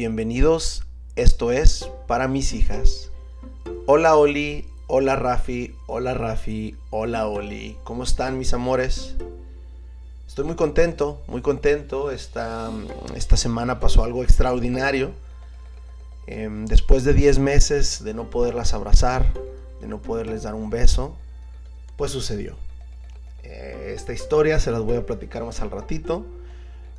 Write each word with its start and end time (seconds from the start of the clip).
bienvenidos. 0.00 0.84
Esto 1.14 1.52
es 1.52 1.90
para 2.06 2.26
mis 2.26 2.54
hijas. 2.54 3.10
Hola 3.84 4.16
Oli, 4.16 4.66
hola 4.86 5.14
Rafi, 5.14 5.74
hola 5.86 6.14
Rafi, 6.14 6.74
hola 6.88 7.28
Oli. 7.28 7.76
¿Cómo 7.84 8.04
están 8.04 8.38
mis 8.38 8.54
amores? 8.54 9.14
Estoy 10.26 10.46
muy 10.46 10.54
contento, 10.54 11.20
muy 11.26 11.42
contento. 11.42 12.10
Esta, 12.10 12.70
esta 13.14 13.36
semana 13.36 13.78
pasó 13.78 14.02
algo 14.02 14.22
extraordinario. 14.22 15.10
Em, 16.26 16.64
después 16.64 17.04
de 17.04 17.12
10 17.12 17.38
meses 17.38 18.02
de 18.02 18.14
no 18.14 18.30
poderlas 18.30 18.72
abrazar, 18.72 19.26
de 19.82 19.86
no 19.86 20.00
poderles 20.00 20.44
dar 20.44 20.54
un 20.54 20.70
beso, 20.70 21.14
pues 21.98 22.10
sucedió. 22.10 22.56
Eh, 23.42 23.92
esta 23.94 24.14
historia 24.14 24.60
se 24.60 24.70
las 24.70 24.80
voy 24.80 24.96
a 24.96 25.04
platicar 25.04 25.44
más 25.44 25.60
al 25.60 25.70
ratito. 25.70 26.24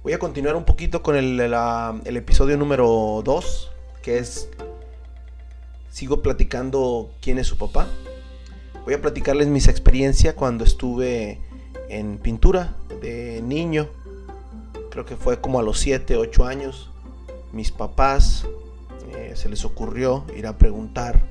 Voy 0.04 0.14
a 0.14 0.20
continuar 0.20 0.56
un 0.56 0.64
poquito 0.66 1.04
con 1.04 1.16
el, 1.16 1.40
episodio 2.18 2.58
número 2.58 3.22
2, 3.24 3.72
que 4.02 4.18
es... 4.18 4.50
Sigo 5.92 6.24
platicando 6.24 7.12
quién 7.22 7.38
es 7.38 7.46
su 7.46 7.56
papá. 7.56 7.88
Voy 8.84 8.96
a 8.96 9.02
platicarles 9.02 9.48
mis 9.48 9.68
experiencias 9.68 10.34
cuando 10.34 10.64
estuve 10.64 11.40
en 11.88 12.18
pintura 12.18 12.76
de 13.00 13.44
niño. 13.44 13.90
Creo 14.90 15.06
que 15.06 15.18
fue 15.18 15.40
como 15.40 15.60
a 15.60 15.64
los 15.64 15.78
7, 15.78 16.18
8 16.18 16.46
años. 16.46 16.90
Mis 17.52 17.72
papás 17.72 18.48
eh, 19.16 19.34
se 19.36 19.50
les 19.50 19.66
ocurrió 19.66 20.26
ir 20.36 20.48
a 20.48 20.58
preguntar 20.58 21.22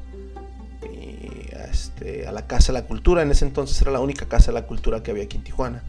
este, 1.71 2.29
a 2.29 2.30
la 2.30 2.46
Casa 2.46 2.73
de 2.73 2.79
la 2.80 2.87
Cultura. 2.87 3.23
En 3.23 3.32
ese 3.32 3.45
entonces 3.45 3.82
era 3.82 3.91
la 3.91 4.01
única 4.01 4.27
Casa 4.27 4.52
de 4.52 4.60
la 4.60 4.68
Cultura 4.68 5.02
que 5.02 5.10
había 5.10 5.24
aquí 5.24 5.38
en 5.38 5.43
Tijuana. 5.43 5.82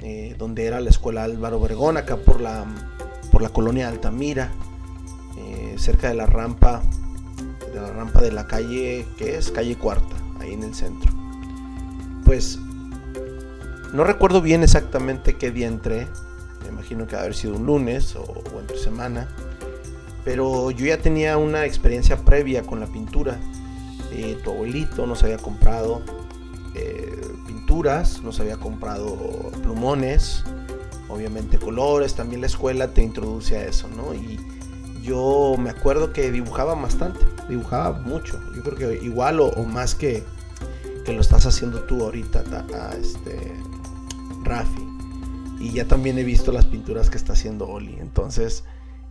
Eh, 0.00 0.36
donde 0.38 0.64
era 0.64 0.80
la 0.80 0.90
escuela 0.90 1.24
Álvaro 1.24 1.58
Obregón, 1.58 1.96
acá 1.96 2.16
por 2.16 2.40
la, 2.40 2.64
por 3.32 3.42
la 3.42 3.48
colonia 3.48 3.88
Altamira, 3.88 4.52
eh, 5.36 5.74
cerca 5.76 6.08
de 6.08 6.14
la 6.14 6.26
rampa, 6.26 6.82
de 7.72 7.80
la 7.80 7.90
rampa 7.90 8.20
de 8.20 8.30
la 8.30 8.46
calle, 8.46 9.06
que 9.16 9.36
es 9.36 9.50
calle 9.50 9.76
Cuarta, 9.76 10.14
ahí 10.38 10.52
en 10.52 10.62
el 10.62 10.74
centro. 10.74 11.10
Pues 12.24 12.60
no 13.92 14.04
recuerdo 14.04 14.40
bien 14.40 14.62
exactamente 14.62 15.34
qué 15.34 15.50
día 15.50 15.66
entré, 15.66 16.06
me 16.62 16.68
imagino 16.68 17.06
que 17.08 17.16
haber 17.16 17.34
sido 17.34 17.56
un 17.56 17.66
lunes 17.66 18.14
o, 18.14 18.42
entre 18.60 18.78
semana, 18.78 19.28
pero 20.24 20.70
yo 20.70 20.86
ya 20.86 20.98
tenía 20.98 21.36
una 21.38 21.64
experiencia 21.64 22.18
previa 22.18 22.62
con 22.62 22.78
la 22.78 22.86
pintura. 22.86 23.38
Eh, 24.12 24.38
tu 24.44 24.50
abuelito 24.50 25.06
nos 25.06 25.22
había 25.24 25.38
comprado 25.38 26.02
nos 28.22 28.40
había 28.40 28.56
comprado 28.56 29.16
plumones, 29.62 30.44
obviamente 31.08 31.58
colores, 31.58 32.14
también 32.14 32.40
la 32.40 32.48
escuela 32.48 32.88
te 32.88 33.02
introduce 33.02 33.56
a 33.56 33.66
eso, 33.66 33.88
¿no? 33.88 34.14
Y 34.14 34.38
yo 35.02 35.54
me 35.58 35.70
acuerdo 35.70 36.12
que 36.12 36.30
dibujaba 36.32 36.74
bastante, 36.74 37.20
dibujaba 37.48 38.00
mucho, 38.00 38.40
yo 38.54 38.62
creo 38.62 38.76
que 38.76 39.04
igual 39.04 39.40
o, 39.40 39.52
más 39.64 39.94
que, 39.94 40.24
que, 41.04 41.12
lo 41.12 41.20
estás 41.20 41.46
haciendo 41.46 41.82
tú 41.82 42.02
ahorita, 42.02 42.42
a 42.74 42.96
este, 42.96 43.52
Rafi. 44.42 44.82
Y 45.60 45.72
ya 45.72 45.84
también 45.86 46.18
he 46.18 46.24
visto 46.24 46.52
las 46.52 46.66
pinturas 46.66 47.10
que 47.10 47.16
está 47.16 47.32
haciendo 47.34 47.68
Oli, 47.68 47.96
entonces... 48.00 48.64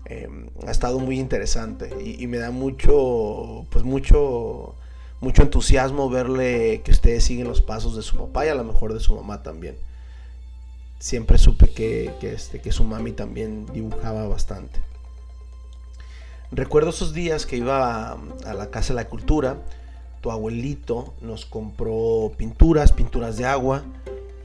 Em, 0.10 0.48
ha 0.66 0.72
estado 0.72 1.00
muy 1.00 1.20
interesante 1.20 1.94
y, 2.02 2.26
me 2.28 2.38
da 2.38 2.50
mucho, 2.50 3.66
pues 3.70 3.84
mucho 3.84 4.76
mucho 5.20 5.42
entusiasmo 5.42 6.10
verle 6.10 6.82
que 6.84 6.92
ustedes 6.92 7.24
siguen 7.24 7.48
los 7.48 7.62
pasos 7.62 7.96
de 7.96 8.04
su 8.04 8.18
papá 8.18 8.46
y 8.46 8.50
a 8.50 8.56
lo 8.56 8.64
mejor 8.64 8.94
de 8.94 9.00
su 9.00 9.16
mamá 9.16 9.42
también. 9.44 9.78
Siempre 11.00 11.38
supe 11.38 11.70
que, 11.70 12.14
este, 12.22 12.62
que 12.62 12.72
su 12.72 12.84
mami 12.84 13.12
también 13.12 13.66
dibujaba 13.68 14.28
bastante. 14.28 14.80
Recuerdo 16.52 16.92
esos 16.92 17.14
días 17.14 17.46
que 17.46 17.58
iba 17.58 18.14
a, 18.14 18.54
la 18.54 18.70
Casa 18.72 18.94
de 18.94 18.96
la 18.96 19.10
Cultura, 19.10 19.58
tu 20.22 20.32
abuelito 20.32 21.14
nos 21.22 21.46
compró 21.46 22.32
pinturas, 22.38 22.92
pinturas 22.92 23.38
de 23.38 23.46
agua, 23.46 23.84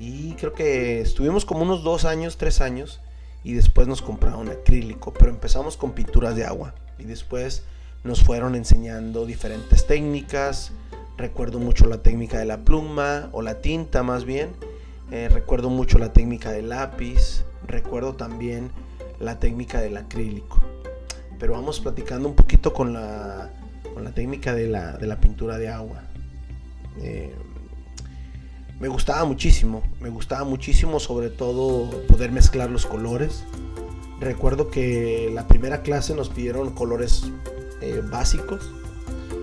y 0.01 0.33
creo 0.33 0.53
que 0.53 1.01
estuvimos 1.01 1.45
como 1.45 1.63
unos 1.63 1.85
dos 1.85 2.05
años, 2.05 2.39
tres 2.39 2.61
años, 2.61 3.01
y 3.45 3.53
después 3.53 3.87
nos 3.87 4.03
compraron 4.03 4.49
acrílico, 4.49 5.13
pero 5.13 5.31
empezamos 5.31 5.77
con 5.77 5.93
pinturas 5.93 6.35
de 6.35 6.45
agua, 6.45 6.75
y 6.99 7.05
después 7.05 7.63
nos 8.05 8.23
fueron 8.23 8.55
enseñando 8.55 9.27
diferentes 9.27 9.87
técnicas. 9.87 10.73
Recuerdo 11.17 11.59
mucho 11.59 11.87
la 11.87 12.03
técnica 12.03 12.39
de 12.39 12.47
la 12.47 12.59
pluma 12.59 13.29
o 13.33 13.43
la 13.43 13.61
tinta 13.61 14.03
más 14.03 14.25
bien. 14.25 14.51
Eh, 15.11 15.29
recuerdo 15.29 15.71
mucho 15.71 15.99
la 15.99 16.13
técnica 16.13 16.51
del 16.51 16.71
lápiz. 16.71 17.45
Recuerdo 17.67 18.15
también 18.15 18.71
la 19.21 19.39
técnica 19.39 19.81
del 19.81 19.97
acrílico. 19.97 20.61
Pero 21.39 21.53
vamos 21.53 21.81
platicando 21.81 22.29
un 22.29 22.35
poquito 22.35 22.73
con 22.73 22.93
la, 22.93 23.51
con 23.95 24.05
la 24.05 24.13
técnica 24.13 24.55
de 24.55 24.67
la, 24.69 24.93
de 24.97 25.07
la, 25.07 25.21
pintura 25.21 25.59
de 25.59 25.69
agua. 25.69 26.03
Eh, 27.01 27.35
me 28.81 28.89
gustaba 28.89 29.25
muchísimo, 29.25 29.83
me 30.01 30.09
gustaba 30.09 30.45
muchísimo 30.45 30.99
sobre 30.99 31.31
todo 31.31 31.89
poder 32.09 32.33
mezclar 32.33 32.71
los 32.71 32.87
colores. 32.87 33.45
Recuerdo 34.21 34.71
que 34.71 35.31
la 35.33 35.47
primera 35.47 35.83
clase 35.83 36.15
nos 36.15 36.29
pidieron 36.29 36.71
colores 36.73 37.25
eh, 37.83 38.03
básicos 38.11 38.71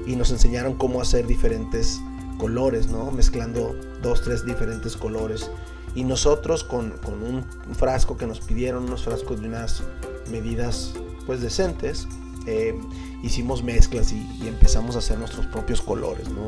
y 0.06 0.16
nos 0.16 0.32
enseñaron 0.32 0.76
cómo 0.76 1.02
hacer 1.02 1.28
diferentes 1.28 2.02
colores, 2.40 2.88
¿no? 2.88 3.12
Mezclando 3.12 3.76
dos, 4.02 4.22
tres 4.24 4.46
diferentes 4.46 4.96
colores. 4.96 5.52
Y 5.94 6.04
nosotros 6.04 6.64
con, 6.64 6.94
un 7.06 7.44
frasco 7.76 8.18
que 8.18 8.26
nos 8.26 8.40
pidieron, 8.40 8.86
unos 8.86 9.04
frascos 9.04 9.42
de 9.42 9.48
unas 9.48 9.84
medidas 10.32 10.94
pues 11.26 11.42
decentes, 11.42 12.08
eh, 12.48 12.80
hicimos 13.22 13.64
mezclas 13.64 14.12
y, 14.14 14.48
empezamos 14.48 14.96
a 14.96 15.00
hacer 15.00 15.20
nuestros 15.20 15.46
propios 15.48 15.82
colores, 15.82 16.30
¿no? 16.30 16.48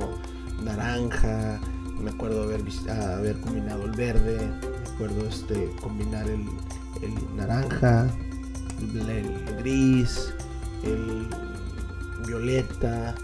Naranja, 0.63 1.59
me 1.99 2.09
acuerdo 2.09 2.43
haber, 2.43 2.61
haber 2.89 3.39
combinado 3.41 3.83
el 3.85 3.91
verde, 3.91 4.37
me 4.37 4.89
acuerdo 4.89 5.27
este, 5.27 5.69
combinar 5.81 6.27
el, 6.27 6.45
el 7.01 7.35
naranja, 7.35 8.07
el 8.79 9.55
gris, 9.59 10.33
el 10.83 11.27
violeta, 12.25 13.15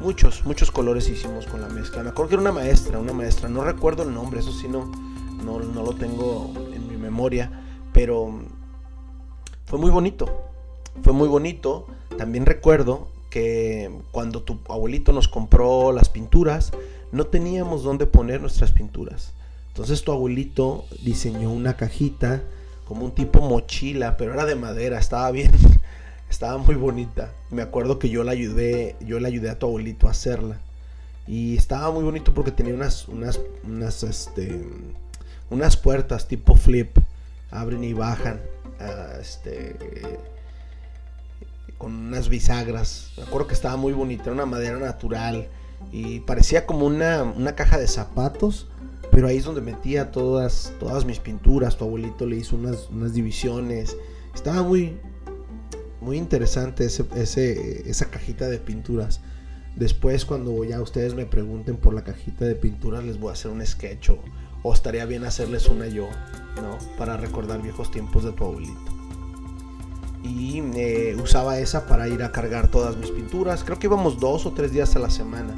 muchos, 0.00 0.44
muchos 0.44 0.70
colores 0.70 1.08
hicimos 1.08 1.46
con 1.46 1.60
la 1.60 1.68
mezcla. 1.68 2.02
Me 2.02 2.10
acuerdo 2.10 2.28
que 2.28 2.34
era 2.36 2.42
una 2.42 2.52
maestra, 2.52 2.98
una 2.98 3.12
maestra, 3.12 3.48
no 3.48 3.64
recuerdo 3.64 4.02
el 4.02 4.14
nombre, 4.14 4.40
eso 4.40 4.52
sí 4.52 4.68
no, 4.68 4.90
no, 5.44 5.58
lo 5.58 5.94
tengo 5.94 6.52
en 6.72 6.88
mi 6.88 6.96
memoria, 6.96 7.50
pero 7.92 8.40
fue 9.66 9.78
muy 9.78 9.90
bonito, 9.90 10.42
fue 11.02 11.12
muy 11.12 11.28
bonito. 11.28 11.86
También 12.16 12.46
recuerdo 12.46 13.08
que 13.30 13.90
cuando 14.12 14.42
tu 14.42 14.60
abuelito 14.68 15.12
nos 15.12 15.28
compró 15.28 15.92
las 15.92 16.08
pinturas, 16.08 16.72
no 17.12 17.26
teníamos 17.26 17.82
dónde 17.82 18.06
poner 18.06 18.40
nuestras 18.40 18.72
pinturas. 18.72 19.32
Entonces 19.68 20.04
tu 20.04 20.12
abuelito 20.12 20.84
diseñó 21.02 21.50
una 21.50 21.76
cajita 21.76 22.44
como 22.86 23.04
un 23.04 23.12
tipo 23.12 23.40
mochila, 23.40 24.16
pero 24.16 24.34
era 24.34 24.44
de 24.44 24.54
madera, 24.54 24.98
estaba 24.98 25.30
bien, 25.30 25.50
estaba 26.34 26.58
muy 26.58 26.74
bonita. 26.74 27.32
Me 27.50 27.62
acuerdo 27.62 28.00
que 28.00 28.10
yo 28.10 28.24
la 28.24 28.32
ayudé, 28.32 28.96
yo 29.00 29.20
le 29.20 29.28
ayudé 29.28 29.50
a 29.50 29.58
tu 29.58 29.66
abuelito 29.66 30.08
a 30.08 30.10
hacerla. 30.10 30.58
Y 31.28 31.56
estaba 31.56 31.92
muy 31.92 32.02
bonito 32.02 32.34
porque 32.34 32.50
tenía 32.50 32.74
unas, 32.74 33.06
unas, 33.08 33.40
unas, 33.62 34.02
este, 34.02 34.66
unas 35.48 35.76
puertas 35.76 36.26
tipo 36.26 36.56
flip. 36.56 36.98
Abren 37.52 37.84
y 37.84 37.92
bajan. 37.92 38.40
Ah, 38.80 39.12
este, 39.20 39.76
con 41.78 41.92
unas 41.92 42.28
bisagras. 42.28 43.12
Me 43.16 43.22
acuerdo 43.22 43.46
que 43.46 43.54
estaba 43.54 43.76
muy 43.76 43.92
bonita. 43.92 44.24
Era 44.24 44.32
una 44.32 44.46
madera 44.46 44.78
natural. 44.78 45.46
Y 45.92 46.18
parecía 46.20 46.66
como 46.66 46.86
una, 46.86 47.22
una 47.22 47.54
caja 47.54 47.78
de 47.78 47.86
zapatos. 47.86 48.66
Pero 49.12 49.28
ahí 49.28 49.36
es 49.36 49.44
donde 49.44 49.60
metía 49.60 50.10
todas, 50.10 50.72
todas 50.80 51.04
mis 51.04 51.20
pinturas. 51.20 51.76
Tu 51.76 51.84
abuelito 51.84 52.26
le 52.26 52.36
hizo 52.36 52.56
unas, 52.56 52.88
unas 52.90 53.14
divisiones. 53.14 53.96
Estaba 54.34 54.64
muy, 54.64 54.98
muy 56.04 56.18
interesante 56.18 56.84
ese, 56.84 57.88
esa 57.88 58.10
cajita 58.10 58.48
de 58.48 58.58
pinturas. 58.58 59.20
Después 59.74 60.24
cuando 60.24 60.62
ya 60.64 60.80
ustedes 60.80 61.14
me 61.14 61.26
pregunten 61.26 61.76
por 61.76 61.94
la 61.94 62.04
cajita 62.04 62.44
de 62.44 62.54
pinturas 62.54 63.02
les 63.02 63.18
voy 63.18 63.30
a 63.30 63.32
hacer 63.32 63.50
un 63.50 63.64
sketch 63.66 64.10
o, 64.62 64.72
estaría 64.72 65.04
bien 65.04 65.24
hacerles 65.24 65.66
una 65.68 65.88
yo, 65.88 66.08
¿no? 66.56 66.78
Para 66.96 67.16
recordar 67.16 67.60
viejos 67.60 67.90
tiempos 67.90 68.24
de 68.24 68.32
tu 68.32 68.44
abuelito. 68.44 68.92
Y 70.22 70.62
eh, 70.76 71.16
usaba 71.22 71.58
esa 71.58 71.86
para 71.86 72.08
ir 72.08 72.22
a 72.22 72.32
cargar 72.32 72.70
todas 72.70 72.96
mis 72.96 73.10
pinturas. 73.10 73.64
Creo 73.64 73.78
que 73.78 73.88
íbamos 73.88 74.20
dos 74.20 74.46
o 74.46 74.52
tres 74.52 74.72
días 74.72 74.96
a 74.96 74.98
la 74.98 75.10
semana. 75.10 75.54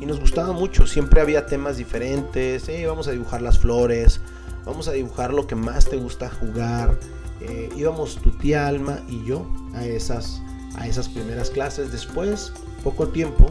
Y 0.00 0.06
nos 0.06 0.20
gustaba 0.20 0.52
mucho. 0.52 0.86
Siempre 0.86 1.20
había 1.20 1.44
temas 1.44 1.76
diferentes. 1.76 2.66
Eh, 2.70 2.86
vamos 2.86 3.08
a 3.08 3.10
dibujar 3.10 3.42
las 3.42 3.58
flores. 3.58 4.22
Vamos 4.64 4.88
a 4.88 4.92
dibujar 4.92 5.34
lo 5.34 5.46
que 5.46 5.54
más 5.54 5.84
te 5.84 5.96
gusta 5.96 6.30
jugar. 6.30 6.98
Eh, 7.46 7.68
íbamos 7.76 8.16
tu 8.16 8.30
tía 8.30 8.66
Alma 8.66 9.00
y 9.08 9.22
yo 9.24 9.46
a 9.74 9.84
esas, 9.84 10.40
a 10.76 10.86
esas 10.86 11.08
primeras 11.08 11.50
clases. 11.50 11.92
Después, 11.92 12.52
poco 12.82 13.08
tiempo, 13.08 13.50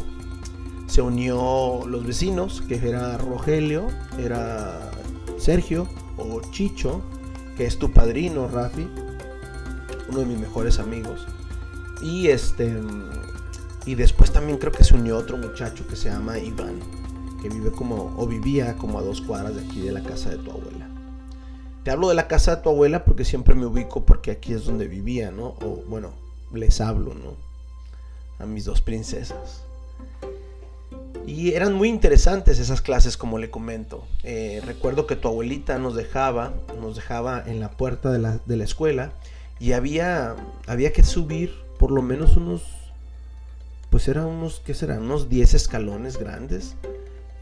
se 0.88 1.02
unió 1.02 1.82
los 1.88 2.06
vecinos, 2.06 2.62
que 2.68 2.76
era 2.76 3.18
Rogelio, 3.18 3.88
era 4.18 4.92
Sergio 5.38 5.88
o 6.18 6.42
Chicho, 6.52 7.02
que 7.56 7.66
es 7.66 7.78
tu 7.78 7.92
padrino, 7.92 8.48
Rafi, 8.48 8.88
uno 10.10 10.20
de 10.20 10.26
mis 10.26 10.40
mejores 10.40 10.80
amigos. 10.80 11.28
Y 12.02 12.30
este. 12.30 12.74
Y 13.86 13.96
después 13.96 14.32
también 14.32 14.58
creo 14.58 14.72
que 14.72 14.84
se 14.84 14.96
unió 14.96 15.18
otro 15.18 15.38
muchacho 15.38 15.86
que 15.88 15.96
se 15.96 16.10
llama 16.10 16.40
Iván, 16.40 16.80
que 17.42 17.50
vive 17.50 17.72
como, 17.72 18.14
o 18.18 18.26
vivía 18.26 18.76
como 18.78 18.98
a 18.98 19.02
dos 19.02 19.22
cuadras 19.22 19.56
de 19.56 19.62
aquí 19.62 19.82
de 19.82 19.92
la 19.92 20.02
casa 20.02 20.30
de 20.30 20.38
tu 20.38 20.52
abuela. 20.52 20.83
Te 21.84 21.92
hablo 21.92 22.10
de 22.10 22.16
la 22.16 22.28
casa 22.28 22.56
de 22.56 22.62
tu 22.62 22.70
abuela 22.70 23.04
porque 23.06 23.26
siempre 23.26 23.56
me 23.56 23.66
ubico 23.66 24.06
porque 24.06 24.32
aquí 24.32 24.54
es 24.54 24.66
donde 24.66 24.88
vivía, 24.88 25.32
¿no? 25.32 25.56
O 25.62 25.84
bueno, 25.88 26.12
les 26.54 26.80
hablo, 26.82 27.14
¿no? 27.14 27.36
A 28.40 28.46
mis 28.46 28.66
dos 28.66 28.82
princesas. 28.82 29.64
Y 31.26 31.54
eran 31.54 31.74
muy 31.74 31.90
interesantes 31.90 32.60
esas 32.60 32.82
clases, 32.82 33.16
como 33.16 33.38
le 33.38 33.50
comento. 33.50 34.04
Eh, 34.24 34.62
recuerdo 34.66 35.08
que 35.08 35.16
tu 35.16 35.28
abuelita 35.28 35.78
nos 35.78 35.96
dejaba, 35.96 36.54
nos 36.82 36.96
dejaba 36.96 37.44
en 37.46 37.60
la 37.60 37.72
puerta 37.72 38.12
de 38.12 38.20
la, 38.20 38.40
de 38.46 38.58
la 38.58 38.64
escuela 38.64 39.12
y 39.60 39.72
había, 39.72 40.36
había 40.68 40.92
que 40.92 41.04
subir 41.04 41.54
por 41.80 41.92
lo 41.92 42.02
menos 42.02 42.36
unos 42.38 42.64
pues 43.94 44.08
eran 44.08 44.26
unos, 44.26 44.60
¿qué 44.66 44.74
serán? 44.74 45.04
Unos 45.04 45.30
10 45.30 45.54
escalones 45.54 46.18
grandes. 46.18 46.74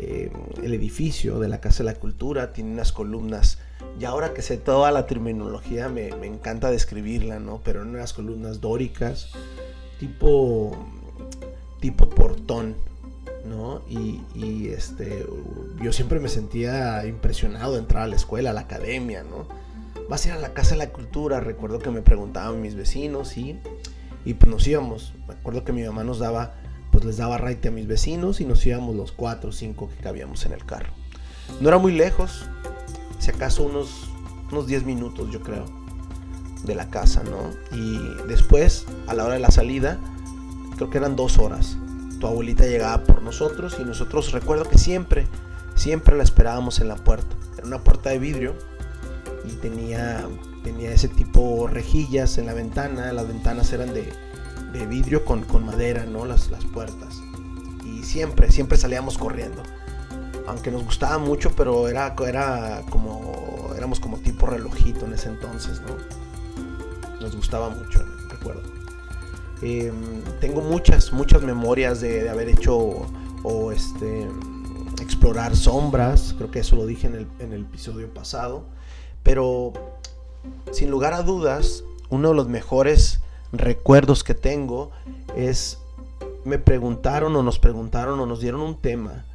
Eh, 0.04 0.32
el 0.64 0.74
edificio 0.74 1.38
de 1.38 1.48
la 1.48 1.62
Casa 1.62 1.84
de 1.84 1.92
la 1.92 2.00
Cultura 2.00 2.54
tiene 2.54 2.72
unas 2.72 2.92
columnas, 2.92 3.60
y 4.00 4.06
ahora 4.06 4.34
que 4.34 4.42
sé 4.42 4.58
toda 4.58 4.90
la 4.90 5.06
terminología 5.06 5.90
me, 5.90 6.08
encanta 6.26 6.72
describirla, 6.72 7.38
¿no? 7.38 7.62
Pero 7.64 7.84
en 7.84 7.90
unas 7.90 8.12
columnas 8.12 8.62
dóricas, 8.62 9.30
tipo, 10.00 10.76
tipo 11.80 12.10
portón, 12.10 12.76
¿no? 13.46 13.84
Y, 13.88 14.70
este, 14.70 15.24
yo 15.84 15.94
siempre 15.94 16.20
me 16.20 16.30
sentía 16.30 17.06
impresionado 17.06 17.74
de 17.74 17.80
entrar 17.80 18.04
a 18.04 18.08
la 18.08 18.16
escuela, 18.16 18.50
a 18.50 18.54
la 18.54 18.62
academia, 18.62 19.24
¿no? 19.24 19.48
Vas 20.10 20.26
a 20.26 20.30
ir 20.30 20.34
a 20.34 20.40
la 20.40 20.56
Casa 20.56 20.72
de 20.72 20.78
la 20.78 20.90
Cultura, 20.90 21.42
recuerdo 21.42 21.78
que 21.78 21.92
me 21.92 22.02
preguntaban 22.02 22.60
mis 22.60 22.74
vecinos 22.74 23.38
y 23.38 23.60
y 24.26 24.34
pues 24.36 24.50
nos 24.52 24.68
íbamos. 24.68 25.14
Me 25.28 25.34
acuerdo 25.34 25.64
que 25.64 25.74
mi 25.74 25.84
mamá 25.84 26.04
nos 26.04 26.20
daba, 26.20 26.56
pues 27.02 27.16
les 27.16 27.18
daba 27.18 27.40
raite 27.40 27.70
a 27.70 27.72
mis 27.72 27.88
vecinos 27.88 28.42
y 28.42 28.46
nos 28.46 28.64
íbamos 28.64 28.96
los 28.96 29.12
cuatro 29.12 29.50
o 29.50 29.54
cinco 29.54 29.90
que 29.90 30.04
cabíamos 30.04 30.46
en 30.46 30.54
el 30.54 30.64
carro. 30.64 30.92
No 31.60 31.68
era 31.68 31.80
muy 31.80 31.94
lejos, 31.94 32.46
si 33.18 33.32
acaso 33.32 33.64
unos, 33.64 34.10
unos 34.52 34.68
10 34.68 34.86
minutos 34.86 35.32
yo 35.32 35.42
creo, 35.42 35.66
de 36.64 36.76
la 36.76 36.92
casa, 36.92 37.24
¿no? 37.24 37.50
Y 37.76 38.00
después, 38.28 38.86
a 39.08 39.16
la 39.16 39.26
hora 39.26 39.34
de 39.34 39.40
la 39.40 39.50
salida, 39.50 40.00
creo 40.76 40.92
que 40.92 41.00
eran 41.00 41.16
dos 41.16 41.40
horas. 41.40 41.76
Tu 42.20 42.28
abuelita 42.28 42.66
llegaba 42.66 43.04
por 43.04 43.24
nosotros 43.24 43.78
y 43.80 43.84
nosotros 43.84 44.32
recuerdo 44.32 44.66
que 44.66 44.78
siempre, 44.78 45.26
siempre 45.74 46.16
la 46.16 46.24
esperábamos 46.24 46.80
en 46.82 46.88
la 46.88 46.98
puerta. 46.98 47.36
Era 47.58 47.66
una 47.66 47.84
puerta 47.84 48.12
de 48.12 48.20
vidrio 48.20 48.54
y 49.44 49.54
tenía 49.54 50.28
tenía 50.64 50.92
ese 50.92 51.08
tipo 51.08 51.68
rejillas 51.68 52.38
en 52.38 52.46
la 52.46 52.54
ventana, 52.54 53.12
las 53.14 53.28
ventanas 53.28 53.74
eran 53.74 53.92
de, 53.92 54.14
vidrio 54.72 55.26
con, 55.26 55.66
madera, 55.66 56.06
¿no? 56.06 56.26
Las, 56.26 56.50
las 56.50 56.66
puertas. 56.66 57.22
Y 57.86 58.04
siempre, 58.04 58.52
siempre 58.52 58.78
salíamos 58.78 59.18
corriendo. 59.18 59.62
Aunque 60.48 60.72
nos 60.72 60.84
gustaba 60.84 61.18
mucho, 61.18 61.52
pero 61.56 61.88
era, 61.88 62.16
era 62.28 62.82
como, 62.90 63.72
éramos 63.78 64.00
como 64.00 64.18
tipo 64.18 64.46
relojito 64.46 65.06
en 65.06 65.14
ese 65.14 65.30
entonces, 65.30 65.82
¿no? 65.82 65.96
Nos 67.20 67.36
gustaba 67.36 67.70
mucho, 67.70 68.04
recuerdo. 68.30 68.64
Em, 69.62 70.22
tengo 70.40 70.62
muchas, 70.62 71.14
muchas 71.14 71.44
memorias 71.44 72.02
de, 72.02 72.30
haber 72.30 72.50
hecho 72.50 73.06
o 73.44 73.72
este 73.72 74.28
explorar 75.02 75.56
sombras, 75.56 76.34
creo 76.38 76.52
que 76.52 76.60
eso 76.60 76.76
lo 76.76 76.86
dije 76.86 77.08
en 77.08 77.16
el, 77.16 77.28
en 77.40 77.54
el 77.54 77.62
episodio 77.62 78.12
pasado, 78.14 78.66
pero 79.24 79.74
sin 80.72 80.90
lugar 80.90 81.14
a 81.14 81.22
dudas, 81.22 81.84
uno 82.10 82.30
de 82.30 82.36
los 82.36 82.48
mejores 82.48 83.21
recuerdos 83.52 84.24
que 84.24 84.34
tengo 84.34 84.92
es, 85.36 85.80
me 86.46 86.58
preguntaron 86.58 87.36
o 87.36 87.44
nos 87.44 87.60
preguntaron 87.60 88.20
o 88.20 88.26
nos 88.26 88.40
dieron 88.42 88.62
un 88.62 88.76
tema 88.80 89.26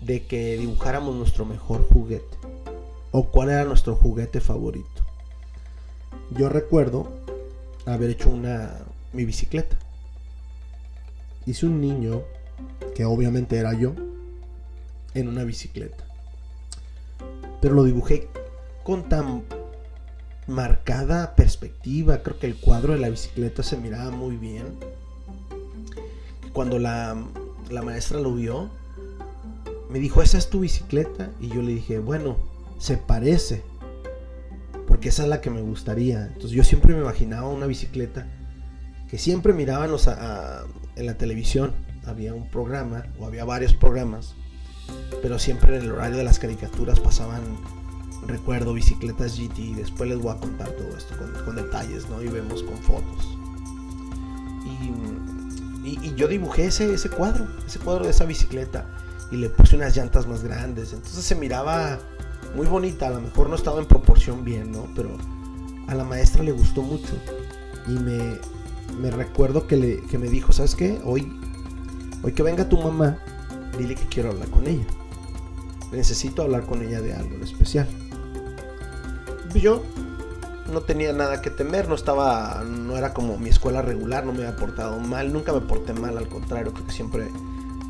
de 0.00 0.24
que 0.24 0.56
dibujáramos 0.56 1.14
nuestro 1.14 1.44
mejor 1.44 1.86
juguete 1.92 2.36
o 3.12 3.24
cuál 3.24 3.50
era 3.50 3.64
nuestro 3.64 3.96
juguete 3.96 4.40
favorito. 4.40 5.02
Yo 6.30 6.48
recuerdo 6.48 7.08
haber 7.86 8.10
hecho 8.10 8.30
una 8.30 8.78
mi 9.12 9.24
bicicleta. 9.24 9.76
Hice 11.46 11.66
un 11.66 11.80
niño 11.80 12.22
que 12.94 13.04
obviamente 13.04 13.56
era 13.56 13.74
yo 13.74 13.94
en 15.14 15.28
una 15.28 15.44
bicicleta. 15.44 16.04
Pero 17.60 17.74
lo 17.74 17.84
dibujé 17.84 18.28
con 18.84 19.08
tan 19.08 19.42
marcada 20.50 21.34
perspectiva. 21.36 22.18
Creo 22.18 22.38
que 22.38 22.46
el 22.46 22.56
cuadro 22.56 22.92
de 22.92 22.98
la 22.98 23.08
bicicleta 23.08 23.62
se 23.62 23.76
miraba 23.76 24.10
muy 24.10 24.36
bien. 24.36 24.66
Cuando 26.52 26.78
la, 26.78 27.16
maestra 27.82 28.20
lo 28.20 28.34
vio, 28.34 28.68
me 29.88 29.98
dijo, 29.98 30.22
¿esa 30.22 30.38
es 30.38 30.50
tu 30.50 30.60
bicicleta? 30.60 31.30
Y 31.40 31.48
yo 31.48 31.62
le 31.62 31.74
dije, 31.74 31.98
bueno, 32.00 32.36
se 32.78 32.96
parece. 32.96 33.62
Porque 34.86 35.08
esa 35.08 35.22
es 35.22 35.28
la 35.28 35.40
que 35.40 35.50
me 35.50 35.62
gustaría. 35.62 36.26
Entonces 36.26 36.50
yo 36.50 36.64
siempre 36.64 36.94
me 36.94 37.00
imaginaba 37.00 37.48
una 37.48 37.66
bicicleta 37.66 38.26
que 39.08 39.18
siempre 39.18 39.52
mirábamos 39.52 40.08
en 40.96 41.06
la 41.06 41.14
televisión. 41.16 41.72
Había 42.06 42.34
un 42.34 42.48
programa, 42.48 43.04
o 43.18 43.26
había 43.26 43.44
varios 43.44 43.74
programas, 43.74 44.34
pero 45.22 45.38
siempre 45.38 45.76
en 45.76 45.82
el 45.82 45.92
horario 45.92 46.16
de 46.16 46.24
las 46.24 46.38
caricaturas 46.38 46.98
pasaban 46.98 47.42
recuerdo 48.26 48.72
bicicletas 48.72 49.38
GT. 49.38 49.74
Después 49.76 50.08
les 50.08 50.18
voy 50.18 50.34
a 50.34 50.38
contar 50.38 50.70
todo 50.70 50.96
esto 50.96 51.14
con, 51.44 51.56
detalles, 51.56 52.08
¿no? 52.08 52.22
Y 52.22 52.28
vemos 52.28 52.62
con 52.62 52.76
fotos. 52.78 53.36
Y, 55.84 56.14
yo 56.14 56.28
dibujé 56.28 56.66
ese, 56.66 57.08
cuadro, 57.08 57.46
ese 57.66 57.78
cuadro 57.78 58.04
de 58.04 58.10
esa 58.10 58.24
bicicleta. 58.24 58.86
Y 59.30 59.36
le 59.36 59.48
puse 59.48 59.76
unas 59.76 59.96
llantas 59.96 60.26
más 60.26 60.42
grandes. 60.42 60.92
Entonces 60.92 61.24
se 61.24 61.34
miraba 61.34 61.98
muy 62.54 62.66
bonita. 62.66 63.08
A 63.08 63.10
lo 63.10 63.20
mejor 63.20 63.48
no 63.48 63.54
estaba 63.54 63.80
en 63.80 63.86
proporción 63.86 64.44
bien, 64.44 64.72
¿no? 64.72 64.86
Pero 64.94 65.16
a 65.86 65.94
la 65.94 66.04
maestra 66.04 66.42
le 66.42 66.52
gustó 66.52 66.82
mucho. 66.82 67.14
Y 67.86 67.92
me, 67.92 69.10
recuerdo 69.10 69.66
que, 69.66 69.76
le, 69.76 70.18
me 70.18 70.28
dijo, 70.28 70.52
¿sabes 70.52 70.74
qué? 70.74 71.00
Hoy, 71.04 71.32
hoy 72.22 72.32
que 72.32 72.42
venga 72.42 72.68
tu 72.68 72.78
mamá, 72.78 73.18
dile 73.78 73.94
que 73.94 74.04
quiero 74.04 74.30
hablar 74.30 74.48
con 74.48 74.66
ella. 74.66 74.84
Necesito 75.92 76.42
hablar 76.42 76.66
con 76.66 76.82
ella 76.82 77.00
de 77.00 77.14
algo 77.14 77.42
especial 77.42 77.88
yo 79.58 79.82
no 80.70 80.82
tenía 80.82 81.12
nada 81.12 81.42
que 81.42 81.50
temer, 81.50 81.88
no 81.88 81.94
estaba, 81.94 82.62
no 82.64 82.96
era 82.96 83.12
como 83.12 83.38
mi 83.38 83.48
escuela 83.48 83.82
regular, 83.82 84.24
no 84.24 84.32
me 84.32 84.44
había 84.46 84.56
portado 84.56 84.98
mal, 84.98 85.32
nunca 85.32 85.52
me 85.52 85.60
porté 85.60 85.92
mal, 85.92 86.16
al 86.16 86.28
contrario, 86.28 86.72
creo 86.72 86.86
que 86.86 86.92
siempre 86.92 87.28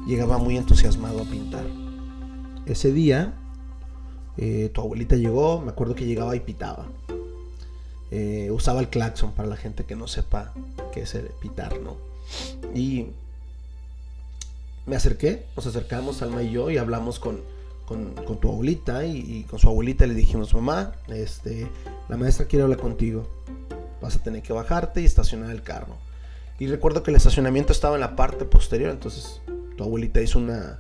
llegaba 0.07 0.39
muy 0.39 0.57
entusiasmado 0.57 1.23
a 1.23 1.25
pintar. 1.25 1.65
Ese 2.67 2.93
día, 2.93 3.35
eh, 4.37 4.71
tu 4.73 4.81
abuelita 4.81 5.17
llegó, 5.17 5.61
me 5.61 5.71
acuerdo 5.71 5.95
que 5.95 6.07
llegaba 6.07 6.35
y 6.37 6.41
pitaba. 6.41 6.87
Eh, 8.11 8.51
usaba 8.51 8.81
el 8.81 8.89
claxon 8.89 9.33
para 9.33 9.49
la 9.49 9.57
gente 9.57 9.85
que 9.85 9.95
no 9.95 10.09
sepa 10.09 10.53
qué 10.93 11.03
es 11.03 11.15
el 11.15 11.27
pitar, 11.41 11.81
¿no? 11.81 11.97
Y 12.75 13.07
me 14.87 14.97
acerqué, 14.97 15.47
nos 15.55 15.67
acercamos 15.67 16.23
Alma 16.23 16.43
y 16.43 16.51
yo 16.51 16.71
y 16.71 16.79
hablamos 16.79 17.21
con, 17.21 17.41
con, 17.91 18.15
tu 18.39 18.49
abuelita 18.49 19.05
y, 19.05 19.45
con 19.51 19.59
su 19.59 19.67
abuelita 19.67 20.07
le 20.07 20.15
dijimos, 20.15 20.55
mamá, 20.55 20.93
este, 21.09 21.69
la 22.09 22.17
maestra 22.17 22.47
quiere 22.47 22.63
hablar 22.63 22.79
contigo. 22.79 23.27
Vas 24.01 24.15
a 24.15 24.23
tener 24.23 24.43
que 24.43 24.53
bajarte 24.53 25.03
y 25.03 25.05
estacionar 25.05 25.51
el 25.51 25.63
carro. 25.63 25.97
Y 26.61 26.69
recuerdo 26.69 27.03
que 27.03 27.11
el 27.11 27.17
estacionamiento 27.17 27.73
estaba 27.73 27.97
en 27.97 28.01
la 28.03 28.15
parte 28.15 28.45
posterior, 28.45 28.91
entonces 28.91 29.41
tu 29.77 29.83
abuelita 29.83 30.21
hizo 30.21 30.39
una, 30.39 30.79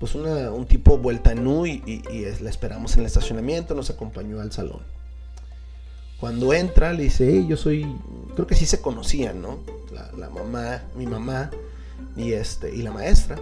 pues 0.00 0.16
una, 0.16 0.50
un 0.50 0.66
tipo 0.66 0.98
vuelta 0.98 1.30
en 1.30 1.46
U 1.46 1.64
y, 1.64 2.02
la 2.40 2.50
esperamos 2.50 2.94
en 2.94 3.00
el 3.00 3.06
estacionamiento, 3.06 3.76
nos 3.76 3.88
acompañó 3.88 4.40
al 4.40 4.50
salón. 4.50 4.80
Cuando 6.18 6.52
entra, 6.52 6.92
le 6.92 7.04
dice, 7.04 7.46
yo 7.46 7.56
soy, 7.56 7.86
creo 8.34 8.48
que 8.48 8.56
sí 8.56 8.66
se 8.66 8.80
conocían, 8.80 9.40
¿no? 9.40 9.60
La, 9.94 10.10
la 10.18 10.28
mamá, 10.28 10.82
mi 10.96 11.06
mamá 11.06 11.52
y, 12.16 12.32
este, 12.32 12.74
y 12.74 12.82
la 12.82 12.90
maestra 12.90 13.38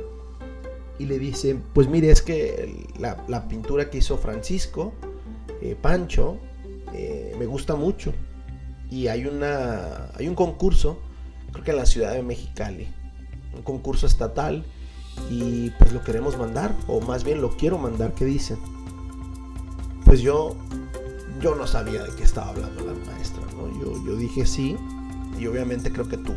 y 0.98 1.06
le 1.06 1.18
dice, 1.18 1.56
pues 1.74 1.88
mire, 1.88 2.10
es 2.10 2.22
que 2.22 2.86
la, 2.98 3.48
pintura 3.48 3.88
que 3.88 3.98
hizo 3.98 4.18
Francisco, 4.18 4.92
eh, 5.62 5.76
Pancho, 5.80 6.38
eh, 6.92 7.34
me 7.38 7.46
gusta 7.46 7.76
mucho. 7.76 8.12
Y 8.90 9.06
hay, 9.06 9.26
una, 9.26 10.10
hay 10.16 10.26
un 10.26 10.34
concurso, 10.34 10.98
creo 11.52 11.64
que 11.64 11.70
en 11.70 11.76
la 11.76 11.86
ciudad 11.86 12.14
de 12.14 12.22
Mexicali, 12.22 12.88
un 13.54 13.62
concurso 13.62 14.06
estatal, 14.06 14.64
y 15.30 15.70
pues 15.70 15.92
lo 15.92 16.02
queremos 16.02 16.36
mandar, 16.36 16.74
o 16.86 17.00
más 17.00 17.22
bien 17.22 17.40
lo 17.40 17.56
quiero 17.56 17.78
mandar, 17.78 18.14
¿qué 18.14 18.24
dicen? 18.24 18.58
Pues 20.04 20.20
yo, 20.20 20.56
yo 21.40 21.54
no 21.54 21.66
sabía 21.66 22.02
de 22.02 22.14
qué 22.16 22.24
estaba 22.24 22.48
hablando 22.48 22.84
la 22.84 22.94
maestra, 23.12 23.42
¿no? 23.56 23.68
Yo, 23.80 24.04
yo 24.04 24.16
dije 24.16 24.46
sí, 24.46 24.76
y 25.38 25.46
obviamente 25.46 25.92
creo 25.92 26.08
que 26.08 26.16
tú 26.16 26.34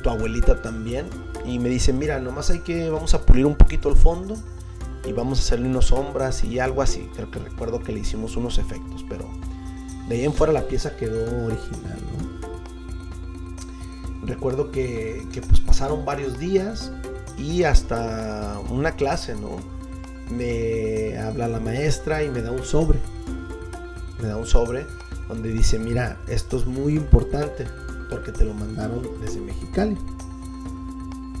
tu 0.00 0.10
abuelita 0.10 0.60
también. 0.62 1.06
Y 1.44 1.58
me 1.58 1.68
dice, 1.68 1.92
mira, 1.92 2.20
nomás 2.20 2.50
hay 2.50 2.60
que, 2.60 2.90
vamos 2.90 3.14
a 3.14 3.22
pulir 3.22 3.46
un 3.46 3.56
poquito 3.56 3.88
el 3.88 3.96
fondo 3.96 4.36
y 5.04 5.12
vamos 5.12 5.38
a 5.38 5.42
hacerle 5.42 5.68
unas 5.68 5.86
sombras 5.86 6.44
y 6.44 6.58
algo 6.58 6.82
así. 6.82 7.08
Creo 7.14 7.30
que 7.30 7.38
recuerdo 7.38 7.80
que 7.80 7.92
le 7.92 8.00
hicimos 8.00 8.36
unos 8.36 8.58
efectos, 8.58 9.04
pero 9.08 9.24
de 10.08 10.16
ahí 10.16 10.24
en 10.24 10.32
fuera 10.32 10.52
la 10.52 10.62
pieza 10.62 10.96
quedó 10.96 11.46
original, 11.46 11.98
recuerdo 14.22 14.70
que, 14.70 15.26
que 15.32 15.40
pues 15.40 15.60
pasaron 15.60 16.04
varios 16.04 16.38
días 16.38 16.92
y 17.38 17.64
hasta 17.64 18.60
una 18.70 18.92
clase, 18.92 19.34
¿no? 19.34 19.56
Me 20.30 21.18
habla 21.18 21.48
la 21.48 21.58
maestra 21.58 22.22
y 22.22 22.30
me 22.30 22.42
da 22.42 22.52
un 22.52 22.64
sobre. 22.64 22.98
Me 24.20 24.28
da 24.28 24.36
un 24.36 24.46
sobre 24.46 24.86
donde 25.28 25.50
dice, 25.50 25.78
mira, 25.78 26.18
esto 26.28 26.58
es 26.58 26.66
muy 26.66 26.94
importante 26.94 27.66
porque 28.10 28.32
te 28.32 28.44
lo 28.44 28.52
mandaron 28.52 29.08
desde 29.20 29.40
Mexicali. 29.40 29.96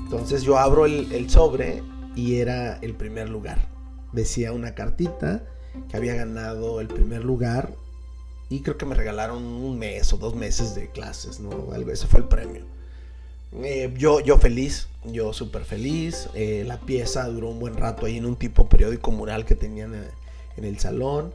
Entonces 0.04 0.42
yo 0.42 0.58
abro 0.58 0.86
el, 0.86 1.28
sobre 1.30 1.82
y 2.16 2.36
era 2.36 2.78
el 2.78 2.94
primer 2.94 3.28
lugar. 3.28 3.68
Decía 4.12 4.52
una 4.52 4.74
cartita 4.74 5.44
que 5.88 5.96
había 5.96 6.14
ganado 6.14 6.80
el 6.80 6.88
primer 6.88 7.24
lugar 7.24 7.72
y 8.48 8.62
creo 8.62 8.76
que 8.76 8.86
me 8.86 8.94
regalaron 8.94 9.44
un 9.44 9.78
mes 9.78 10.12
o 10.12 10.16
dos 10.16 10.34
meses 10.34 10.74
de 10.74 10.88
clases, 10.90 11.38
¿no? 11.38 11.72
Algo, 11.72 11.92
ese 11.92 12.08
fue 12.08 12.20
el 12.20 12.26
premio. 12.26 12.62
Eh, 13.62 13.94
yo, 13.96 14.20
yo 14.20 14.38
feliz, 14.38 14.88
yo 15.04 15.32
súper 15.32 15.64
feliz. 15.64 16.28
Eh, 16.34 16.64
la 16.66 16.80
pieza 16.80 17.24
duró 17.26 17.50
un 17.50 17.60
buen 17.60 17.76
rato 17.76 18.06
ahí 18.06 18.16
en 18.16 18.26
un 18.26 18.36
tipo 18.36 18.68
periódico 18.68 19.12
mural 19.12 19.44
que 19.44 19.54
tenían 19.54 19.94
eh, 19.94 20.08
en 20.56 20.64
el 20.64 20.78
salón. 20.80 21.32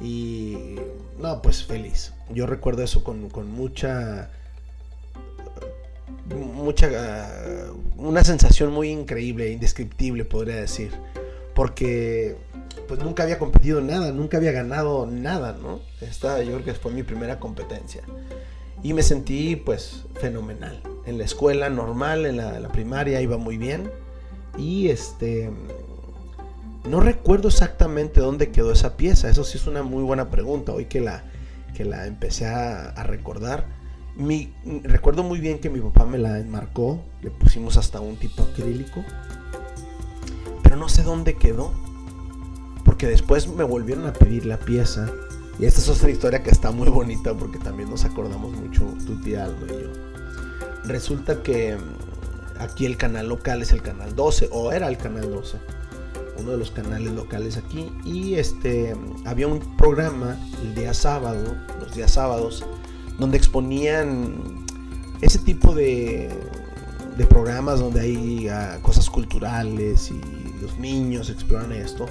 Y 0.00 0.76
no, 1.18 1.40
pues 1.40 1.64
feliz. 1.64 2.12
Yo 2.30 2.46
recuerdo 2.46 2.82
eso 2.82 3.02
con, 3.02 3.30
con 3.30 3.50
mucha 3.50 4.30
mucha 6.34 6.88
una 7.96 8.24
sensación 8.24 8.72
muy 8.72 8.90
increíble, 8.90 9.50
indescriptible 9.50 10.24
podría 10.24 10.56
decir, 10.56 10.92
porque 11.54 12.36
pues 12.86 13.00
nunca 13.00 13.24
había 13.24 13.38
competido 13.38 13.80
nada, 13.80 14.12
nunca 14.12 14.36
había 14.36 14.52
ganado 14.52 15.06
nada, 15.06 15.56
¿no? 15.60 15.80
Esta 16.00 16.42
yo 16.42 16.52
creo 16.52 16.64
que 16.64 16.74
fue 16.74 16.92
mi 16.92 17.02
primera 17.02 17.38
competencia. 17.38 18.02
Y 18.82 18.92
me 18.92 19.02
sentí 19.02 19.56
pues 19.56 20.04
fenomenal. 20.20 20.80
En 21.04 21.18
la 21.18 21.24
escuela 21.24 21.68
normal, 21.68 22.26
en 22.26 22.36
la, 22.36 22.68
primaria 22.68 23.20
iba 23.20 23.36
muy 23.36 23.58
bien. 23.58 23.90
Y 24.56 24.88
este 24.88 25.50
no 26.88 27.00
recuerdo 27.00 27.48
exactamente 27.48 28.20
dónde 28.20 28.50
quedó 28.50 28.72
esa 28.72 28.96
pieza, 28.96 29.28
eso 29.28 29.44
sí 29.44 29.58
es 29.58 29.66
una 29.66 29.82
muy 29.82 30.02
buena 30.02 30.30
pregunta, 30.30 30.72
hoy 30.72 30.86
que 30.86 31.00
la, 31.00 31.24
que 31.76 31.84
la 31.84 32.06
empecé 32.06 32.46
a 32.46 33.02
recordar 33.02 33.77
mi, 34.18 34.52
recuerdo 34.82 35.22
muy 35.22 35.38
bien 35.38 35.60
que 35.60 35.70
mi 35.70 35.80
papá 35.80 36.04
me 36.04 36.18
la 36.18 36.38
enmarcó, 36.40 37.00
le 37.22 37.30
pusimos 37.30 37.76
hasta 37.76 38.00
un 38.00 38.16
tipo 38.16 38.42
acrílico, 38.42 39.04
pero 40.62 40.76
no 40.76 40.88
sé 40.88 41.04
dónde 41.04 41.36
quedó, 41.36 41.72
porque 42.84 43.06
después 43.06 43.46
me 43.46 43.62
volvieron 43.62 44.06
a 44.06 44.12
pedir 44.12 44.44
la 44.44 44.58
pieza, 44.58 45.08
y 45.60 45.66
esta 45.66 45.80
es 45.80 45.88
otra 45.88 46.10
historia 46.10 46.42
que 46.42 46.50
está 46.50 46.72
muy 46.72 46.88
bonita 46.88 47.32
porque 47.34 47.58
también 47.58 47.90
nos 47.90 48.04
acordamos 48.04 48.52
mucho 48.52 48.84
tu 49.06 49.20
tía 49.20 49.44
Aldo 49.44 49.66
y 49.66 49.82
yo. 49.82 49.92
Resulta 50.84 51.42
que 51.42 51.76
mm, 51.76 52.60
aquí 52.60 52.86
el 52.86 52.96
canal 52.96 53.28
local 53.28 53.62
es 53.62 53.70
el 53.70 53.82
canal 53.82 54.16
12, 54.16 54.48
o 54.50 54.72
era 54.72 54.88
el 54.88 54.98
canal 54.98 55.30
12, 55.30 55.58
uno 56.38 56.50
de 56.52 56.58
los 56.58 56.72
canales 56.72 57.12
locales 57.12 57.56
aquí, 57.56 57.92
y 58.04 58.34
este 58.34 58.96
había 59.24 59.46
un 59.46 59.60
programa 59.76 60.36
el 60.62 60.74
día 60.74 60.92
sábado, 60.92 61.56
los 61.80 61.94
días 61.94 62.12
sábados, 62.12 62.64
donde 63.18 63.36
exponían 63.36 64.64
ese 65.20 65.38
tipo 65.40 65.74
de, 65.74 66.30
de 67.16 67.26
programas 67.26 67.80
donde 67.80 68.00
hay 68.00 68.48
ah, 68.48 68.78
cosas 68.82 69.10
culturales 69.10 70.10
y 70.10 70.20
los 70.62 70.78
niños 70.78 71.28
exploran 71.28 71.72
esto 71.72 72.06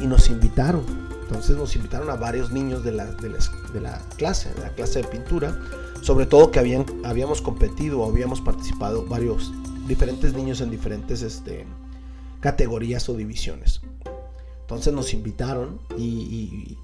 y 0.00 0.06
nos 0.06 0.28
invitaron. 0.28 0.84
Entonces 1.22 1.56
nos 1.56 1.74
invitaron 1.76 2.10
a 2.10 2.16
varios 2.16 2.50
niños 2.50 2.84
de 2.84 2.92
la, 2.92 3.06
de 3.06 3.30
la, 3.80 4.02
clase, 4.16 4.52
de 4.54 4.60
la 4.62 4.68
clase 4.70 5.00
de 5.00 5.08
pintura, 5.08 5.56
sobre 6.02 6.26
todo 6.26 6.50
que 6.50 6.58
habían, 6.58 6.84
habíamos 7.04 7.40
competido 7.40 8.00
o 8.00 8.10
habíamos 8.10 8.40
participado 8.40 9.06
varios 9.06 9.52
diferentes 9.86 10.34
niños 10.34 10.60
en 10.60 10.70
diferentes 10.70 11.22
este, 11.22 11.66
categorías 12.40 13.08
o 13.08 13.14
divisiones. 13.14 13.80
Entonces 14.62 14.92
nos 14.92 15.14
invitaron 15.14 15.80
y 15.96 16.04
y 16.04 16.78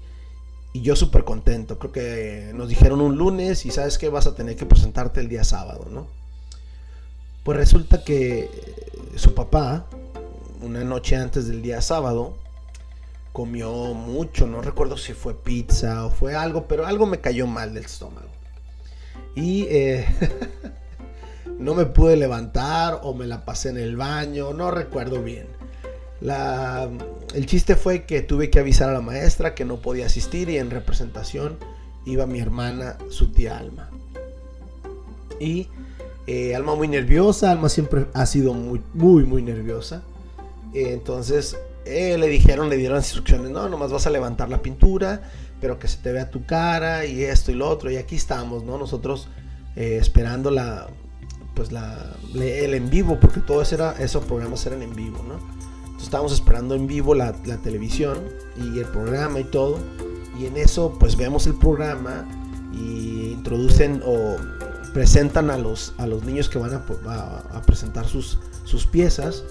yo 0.81 0.95
súper 0.95 1.23
contento. 1.23 1.79
Creo 1.79 1.91
que 1.91 2.51
nos 2.53 2.69
dijeron 2.69 3.01
un 3.01 3.17
lunes 3.17 3.65
y 3.65 3.71
sabes 3.71 3.97
que 3.97 4.09
vas 4.09 4.27
a 4.27 4.35
tener 4.35 4.55
que 4.55 4.65
presentarte 4.65 5.19
el 5.19 5.29
día 5.29 5.43
sábado, 5.43 5.87
¿no? 5.89 6.07
Pues 7.43 7.57
resulta 7.57 8.03
que 8.03 8.49
su 9.15 9.33
papá, 9.33 9.85
una 10.61 10.83
noche 10.83 11.15
antes 11.15 11.47
del 11.47 11.61
día 11.61 11.81
sábado, 11.81 12.35
comió 13.31 13.71
mucho. 13.93 14.47
No 14.47 14.61
recuerdo 14.61 14.97
si 14.97 15.13
fue 15.13 15.33
pizza 15.33 16.05
o 16.05 16.09
fue 16.09 16.35
algo, 16.35 16.67
pero 16.67 16.85
algo 16.85 17.05
me 17.05 17.21
cayó 17.21 17.47
mal 17.47 17.73
del 17.73 17.85
estómago. 17.85 18.27
Y 19.35 19.63
eh, 19.69 20.05
no 21.59 21.73
me 21.73 21.85
pude 21.85 22.17
levantar 22.17 22.99
o 23.03 23.13
me 23.13 23.27
la 23.27 23.45
pasé 23.45 23.69
en 23.69 23.77
el 23.77 23.95
baño, 23.95 24.53
no 24.53 24.71
recuerdo 24.71 25.23
bien. 25.23 25.56
El 26.21 27.45
chiste 27.45 27.75
fue 27.75 28.05
que 28.05 28.21
tuve 28.21 28.49
que 28.49 28.59
avisar 28.59 28.89
a 28.89 28.93
la 28.93 29.01
maestra 29.01 29.53
que 29.53 29.65
no 29.65 29.77
podía 29.77 30.07
asistir 30.07 30.49
y 30.49 30.57
en 30.57 30.71
representación 30.71 31.57
iba 32.05 32.25
mi 32.25 32.39
hermana, 32.39 32.97
su 33.09 33.31
tía 33.31 33.57
Alma. 33.57 33.89
Y 35.39 35.67
eh, 36.25 36.55
Alma 36.55 36.75
muy 36.75 36.87
nerviosa, 36.87 37.51
Alma 37.51 37.69
siempre 37.69 38.07
ha 38.13 38.25
sido 38.25 38.53
muy, 38.53 38.81
muy, 38.93 39.25
muy 39.25 39.43
nerviosa. 39.43 40.03
Eh, 40.73 40.93
entonces 40.93 41.57
eh, 41.85 42.17
le 42.17 42.27
dijeron, 42.27 42.69
le 42.69 42.77
dieron 42.77 42.97
instrucciones, 42.97 43.51
no, 43.51 43.69
nomás 43.69 43.91
vas 43.91 44.07
a 44.07 44.09
levantar 44.09 44.49
la 44.49 44.61
pintura, 44.61 45.21
pero 45.61 45.77
que 45.79 45.87
se 45.87 45.97
te 45.97 46.11
vea 46.11 46.31
tu 46.31 46.45
cara 46.45 47.05
y 47.05 47.23
esto 47.23 47.51
y 47.51 47.55
lo 47.55 47.69
otro. 47.69 47.91
Y 47.91 47.97
aquí 47.97 48.15
estamos, 48.15 48.63
¿no? 48.63 48.77
Nosotros 48.77 49.27
esperando 49.75 50.49
la, 50.49 50.87
pues 51.53 51.71
la, 51.71 52.15
el 52.33 52.73
en 52.73 52.89
vivo, 52.89 53.19
porque 53.19 53.41
todos 53.41 53.71
era, 53.73 53.91
esos 53.99 54.25
programas 54.25 54.65
eran 54.65 54.81
en 54.81 54.95
vivo, 54.95 55.23
¿no? 55.27 55.56
Estábamos 56.03 56.33
esperando 56.33 56.75
en 56.75 56.87
vivo 56.87 57.15
la, 57.15 57.33
televisión 57.33 58.19
y 58.57 58.79
el 58.79 58.85
programa 58.85 59.39
y 59.39 59.43
todo. 59.45 59.79
Y 60.39 60.45
en 60.45 60.57
eso 60.57 60.95
pues 60.99 61.17
vemos 61.17 61.47
el 61.47 61.55
programa 61.55 62.27
y 62.73 63.31
introducen 63.31 64.01
o 64.05 64.35
presentan 64.93 65.49
a 65.49 65.57
los, 65.57 65.93
a 65.97 66.07
los 66.07 66.23
niños 66.23 66.49
que 66.49 66.59
van 66.59 66.73
a, 66.73 67.61
presentar 67.65 68.07
sus, 68.07 68.39
sus 68.63 68.85
piezas 68.85 69.43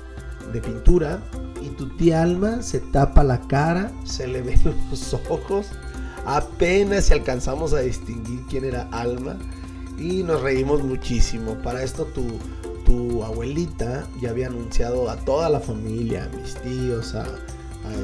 de 0.52 0.60
pintura 0.60 1.20
y 1.60 1.68
tu 1.70 1.88
tía 1.96 2.22
Alma 2.22 2.62
se 2.62 2.80
tapa 2.80 3.24
la 3.24 3.40
cara, 3.42 3.90
se 4.04 4.26
le 4.26 4.42
ven 4.42 4.60
los 4.90 5.14
ojos, 5.28 5.68
apenas 6.24 7.06
si 7.06 7.14
alcanzamos 7.14 7.72
a 7.72 7.80
distinguir 7.80 8.42
quién 8.48 8.64
era 8.64 8.88
Alma 8.92 9.36
y 9.98 10.22
nos 10.22 10.42
reímos 10.42 10.82
muchísimo. 10.82 11.54
Para 11.62 11.82
esto 11.82 12.04
tu, 12.04 12.38
tu 12.86 13.22
abuelita 13.24 14.08
ya 14.20 14.30
había 14.30 14.46
anunciado 14.46 15.10
a 15.10 15.16
toda 15.16 15.50
la 15.50 15.60
familia, 15.60 16.24
a 16.24 16.36
mis 16.36 16.54
tíos, 16.54 17.14
a, 17.14 17.26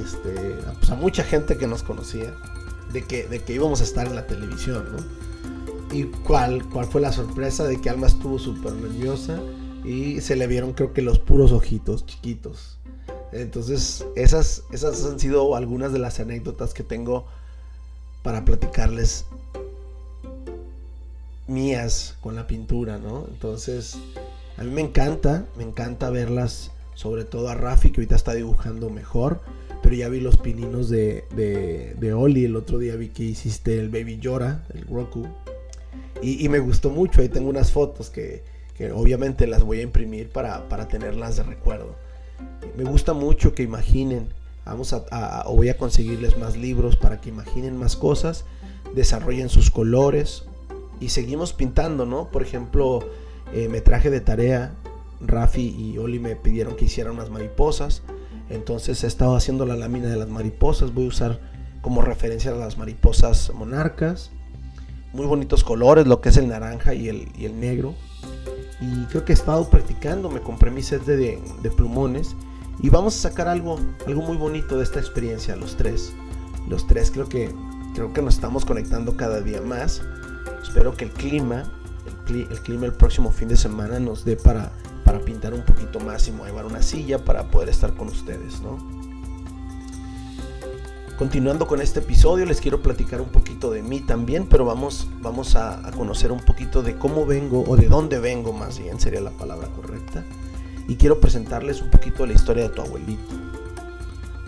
este, 0.05 0.31
pues, 0.79 0.91
a, 0.91 0.97
mucha 0.97 1.23
gente 1.23 1.57
que 1.57 1.67
nos 1.67 1.83
conocía, 1.83 2.35
de 2.93 3.03
que, 3.05 3.27
de 3.29 3.39
que 3.39 3.55
íbamos 3.55 3.81
a 3.81 3.85
estar 3.85 4.07
en 4.07 4.17
la 4.17 4.27
televisión, 4.27 4.85
¿no? 4.93 5.97
Y 5.97 6.05
cuál, 6.05 6.69
cuál 6.69 6.87
fue 6.87 7.01
la 7.01 7.13
sorpresa 7.13 7.65
de 7.65 7.81
que 7.81 7.89
Alma 7.89 8.09
estuvo 8.09 8.39
súper 8.39 8.73
nerviosa 8.73 9.41
y 9.85 10.21
se 10.21 10.37
le 10.37 10.47
vieron 10.47 10.73
creo 10.73 10.93
que 10.93 11.03
los 11.03 11.19
puros 11.19 11.53
ojitos 11.53 12.05
chiquitos. 12.05 12.79
Entonces, 13.31 14.05
esas, 14.17 14.65
esas 14.73 15.05
han 15.07 15.19
sido 15.19 15.55
algunas 15.55 15.93
de 15.93 15.99
las 15.99 16.19
anécdotas 16.21 16.75
que 16.75 16.83
tengo 16.83 17.27
para 18.23 18.45
platicarles 18.45 19.27
mías 21.47 22.17
con 22.21 22.37
la 22.37 22.47
pintura, 22.47 22.99
¿no? 22.99 23.27
Entonces, 23.31 23.97
a 24.57 24.65
mí 24.65 24.71
me 24.71 24.83
encanta, 24.83 25.47
me 25.57 25.65
encanta 25.65 26.11
verlas, 26.11 26.73
sobre 26.95 27.25
todo 27.25 27.49
a 27.49 27.55
Rafi, 27.55 27.91
que 27.91 28.01
ahorita 28.01 28.17
está 28.17 28.35
dibujando 28.35 28.91
mejor. 28.91 29.41
Pero 29.83 29.97
ya 29.97 30.09
vi 30.09 30.21
los 30.21 30.37
pininos 30.37 30.89
de, 30.89 31.25
de, 31.35 32.15
Oli. 32.15 32.45
El 32.45 32.55
otro 32.55 32.79
día 32.79 32.95
vi 32.95 33.09
que 33.09 33.25
hiciste 33.25 33.79
el 33.81 33.89
Baby 33.89 34.19
Llora, 34.19 34.65
el 34.75 34.87
Roku. 34.87 35.27
Y, 36.23 36.49
me 36.49 36.61
gustó 36.61 36.91
mucho. 36.91 37.21
Ahí 37.21 37.29
tengo 37.29 37.51
unas 37.51 37.73
fotos 37.73 38.11
que, 38.11 38.45
obviamente 38.95 39.47
las 39.49 39.65
voy 39.65 39.81
a 39.81 39.83
imprimir 39.83 40.29
para, 40.29 40.69
tenerlas 40.87 41.37
de 41.37 41.43
recuerdo. 41.43 41.97
Me 42.77 42.85
gusta 42.85 43.13
mucho 43.13 43.55
que 43.55 43.65
imaginen. 43.65 44.29
Vamos 44.65 44.93
a, 44.93 45.43
o 45.47 45.57
voy 45.57 45.71
a 45.71 45.77
conseguirles 45.77 46.39
más 46.39 46.57
libros 46.57 46.95
para 46.95 47.21
que 47.21 47.31
imaginen 47.31 47.77
más 47.77 47.97
cosas, 47.97 48.45
desarrollen 48.95 49.49
sus 49.49 49.73
colores 49.73 50.45
y 51.01 51.09
seguimos 51.09 51.53
pintando, 51.53 52.07
¿no? 52.07 52.31
Por 52.31 52.43
ejemplo, 52.43 53.01
eh, 53.53 53.69
me 53.69 53.81
traje 53.81 54.11
de 54.11 54.21
tarea, 54.21 54.75
Rafi 55.21 55.69
y 55.69 55.99
Oli 55.99 56.19
me 56.19 56.37
pidieron 56.37 56.77
que 56.77 56.87
hiciera 56.87 57.13
unas 57.13 57.31
mariposas, 57.31 58.03
entonces 58.49 59.05
he 59.05 59.07
estado 59.07 59.37
haciendo 59.37 59.67
la 59.67 59.77
lámina 59.77 60.09
de 60.09 60.17
las 60.17 60.29
mariposas, 60.29 60.93
voy 60.93 61.07
a 61.07 61.09
usar 61.09 61.41
como 61.81 62.03
referencia 62.03 62.51
a 62.51 62.55
las 62.55 62.79
mariposas 62.79 63.53
monarcas, 63.55 64.31
muy 65.13 65.27
bonitos 65.27 65.65
colores, 65.65 66.07
lo 66.07 66.21
que 66.21 66.31
es 66.31 66.37
el 66.37 66.49
naranja 66.49 66.95
y 66.95 67.09
el, 67.09 67.61
negro, 67.61 67.95
y 68.81 69.05
creo 69.07 69.25
que 69.25 69.33
he 69.33 69.35
estado 69.35 69.69
practicando, 69.69 70.31
me 70.31 70.41
compré 70.41 70.71
mi 70.71 70.83
set 70.83 71.05
de, 71.05 71.39
de, 71.63 71.71
plumones. 71.71 72.35
Y 72.81 72.89
vamos 72.89 73.15
a 73.17 73.29
sacar 73.29 73.47
algo, 73.47 73.79
algo 74.07 74.23
muy 74.23 74.37
bonito 74.37 74.79
de 74.79 74.83
esta 74.83 74.99
experiencia, 74.99 75.55
los 75.55 75.77
tres. 75.77 76.13
Los 76.69 76.87
tres 76.87 77.11
creo 77.11 77.29
que, 77.29 77.51
creo 77.95 78.13
que 78.13 78.23
nos 78.23 78.35
estamos 78.35 78.65
conectando 78.65 79.17
cada 79.17 79.41
día 79.41 79.61
más. 79.61 80.03
Espero 80.63 80.95
que 80.95 81.05
el 81.05 81.11
clima 81.13 81.71
el 82.41 82.61
clima 82.61 82.87
el 82.87 82.95
próximo 82.95 83.31
fin 83.31 83.49
de 83.49 83.57
semana 83.57 83.99
nos 84.01 84.25
dé 84.25 84.37
para, 84.37 84.73
para 85.05 85.21
pintar 85.21 85.55
un 85.55 85.65
poquito 85.65 86.01
más 86.01 86.27
y 86.29 86.33
mover 86.33 86.65
una 86.65 86.83
silla 86.83 87.25
para 87.25 87.51
poder 87.51 87.69
estar 87.69 87.95
con 87.95 88.09
ustedes, 88.09 88.61
¿no? 88.61 88.79
Continuando 91.19 91.69
con 91.69 91.81
este 91.81 92.01
episodio, 92.01 92.47
les 92.47 92.61
quiero 92.61 92.83
platicar 92.83 93.21
un 93.21 93.29
poquito 93.29 93.71
de 93.71 93.83
mí 93.83 94.01
también, 94.01 94.47
pero 94.47 94.65
vamos, 94.65 95.07
vamos 95.21 95.55
a, 95.55 95.87
a, 95.87 95.93
conocer 95.93 96.33
un 96.33 96.41
poquito 96.41 96.83
de 96.83 96.97
cómo 96.97 97.27
vengo 97.27 97.63
o 97.69 97.77
de 97.77 97.87
dónde 97.87 98.19
vengo 98.19 98.53
más 98.53 98.79
bien, 98.79 98.99
sería 98.99 99.21
la 99.21 99.31
palabra 99.31 99.69
correcta. 99.69 100.25
Y 100.89 100.97
quiero 100.97 101.21
presentarles 101.21 101.81
un 101.81 101.91
poquito 101.91 102.27
la 102.27 102.33
historia 102.33 102.65
de 102.65 102.71
tu 102.71 102.83
abuelito. 102.83 103.35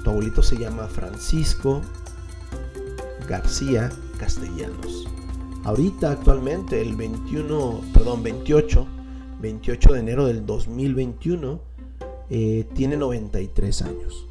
Tu 0.03 0.11
abuelito 0.11 0.43
se 0.43 0.57
llama 0.57 0.89
Francisco 0.89 1.81
García 3.29 3.91
Castellanos. 4.19 5.14
Ahorita 5.65 6.11
actualmente 6.11 6.83
el 6.83 6.95
21, 6.95 7.81
perdón, 7.95 8.23
28, 8.23 8.87
28 9.41 9.93
de 9.95 10.01
enero 10.01 10.27
del 10.27 10.45
2021 10.45 11.59
eh, 12.29 12.69
tiene 12.75 12.99
93 12.99 13.83
años. 13.83 14.27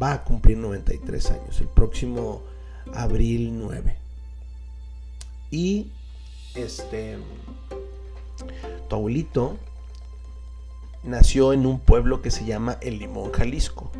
Va 0.00 0.12
a 0.12 0.24
cumplir 0.24 0.56
93 0.58 1.30
años 1.32 1.60
el 1.60 1.66
próximo 1.66 2.42
abril 2.94 3.58
9. 3.58 3.96
Y 5.50 5.90
este 6.54 7.18
tu 8.88 8.94
abuelito 8.94 9.56
nació 11.02 11.52
en 11.52 11.66
un 11.66 11.80
pueblo 11.80 12.22
que 12.22 12.30
se 12.30 12.44
llama 12.44 12.78
El 12.80 13.00
Limón, 13.00 13.32
Jalisco. 13.32 13.90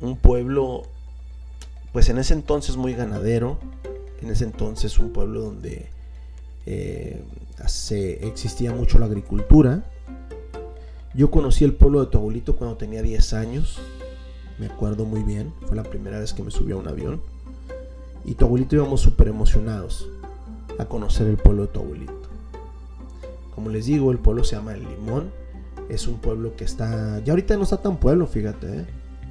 Un 0.00 0.16
pueblo 0.16 0.84
pues 1.92 2.08
en 2.08 2.18
ese 2.18 2.34
entonces 2.34 2.76
muy 2.76 2.94
ganadero, 2.94 3.58
en 4.22 4.30
ese 4.30 4.44
entonces 4.44 4.98
un 4.98 5.12
pueblo 5.12 5.40
donde 5.40 5.88
eh, 6.66 7.24
existía 8.22 8.72
mucho 8.72 8.98
la 8.98 9.06
agricultura. 9.06 9.84
Yo 11.14 11.30
conocí 11.30 11.64
el 11.64 11.74
pueblo 11.74 12.04
de 12.04 12.10
tu 12.10 12.18
abuelito 12.18 12.56
cuando 12.56 12.76
tenía 12.76 13.02
10 13.02 13.32
años, 13.32 13.78
me 14.58 14.66
acuerdo 14.66 15.04
muy 15.04 15.22
bien, 15.22 15.52
fue 15.66 15.76
la 15.76 15.82
primera 15.82 16.20
vez 16.20 16.32
que 16.32 16.42
me 16.42 16.50
subí 16.50 16.72
a 16.72 16.76
un 16.76 16.86
avión. 16.86 17.20
Y 18.24 18.34
tu 18.34 18.44
abuelito 18.44 18.76
íbamos 18.76 19.00
súper 19.00 19.28
emocionados 19.28 20.08
a 20.78 20.84
conocer 20.84 21.26
el 21.26 21.36
pueblo 21.36 21.62
de 21.62 21.68
tu 21.68 21.80
abuelito. 21.80 22.20
Como 23.54 23.70
les 23.70 23.86
digo, 23.86 24.12
el 24.12 24.18
pueblo 24.18 24.44
se 24.44 24.56
llama 24.56 24.74
El 24.74 24.84
Limón. 24.84 25.30
Es 25.88 26.06
un 26.06 26.18
pueblo 26.18 26.54
que 26.54 26.64
está... 26.64 27.20
Ya 27.24 27.32
ahorita 27.32 27.56
no 27.56 27.64
está 27.64 27.78
tan 27.78 27.98
pueblo, 27.98 28.26
fíjate. 28.26 28.80
¿eh? 28.80 28.86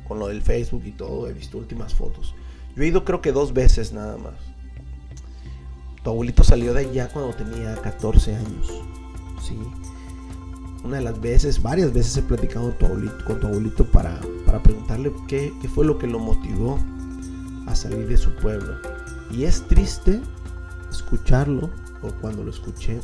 Con 0.08 0.20
lo 0.20 0.28
del 0.28 0.42
Facebook 0.42 0.84
y 0.86 0.92
todo, 0.92 1.28
he 1.28 1.34
visto 1.34 1.58
últimas 1.58 1.94
fotos. 1.94 2.36
Yo 2.76 2.84
he 2.84 2.88
ido 2.88 3.06
creo 3.06 3.22
que 3.22 3.32
dos 3.32 3.54
veces 3.54 3.94
nada 3.94 4.18
más. 4.18 4.49
Tu 6.10 6.14
abuelito 6.14 6.44
salió 6.44 6.74
de 6.74 6.88
allá 6.88 7.08
cuando 7.08 7.36
tenía 7.36 7.76
14 7.76 8.36
años. 8.36 8.82
Sí. 9.44 9.60
Una 10.84 10.98
de 10.98 11.04
las 11.04 11.22
veces, 11.22 11.62
varias 11.62 11.94
veces 11.94 12.18
he 12.18 12.24
platicado 12.24 12.76
con 13.28 13.40
tu 13.40 13.46
abuelito, 13.46 13.86
para, 13.86 14.20
para 14.44 14.64
preguntarle 14.64 15.14
qué, 15.28 15.54
qué 15.62 15.70
fue 15.70 15.86
lo 15.86 16.00
que 16.00 16.08
lo 16.08 16.18
motivó 16.18 16.80
a 17.68 17.76
salir 17.76 18.08
de 18.08 18.18
su 18.18 18.34
pueblo. 18.38 18.74
Y 19.30 19.44
es 19.44 19.68
triste 19.68 20.20
escucharlo, 20.90 21.70
o 22.02 22.08
cuando 22.22 22.44
lo 22.44 22.50
escuché, 22.50 23.02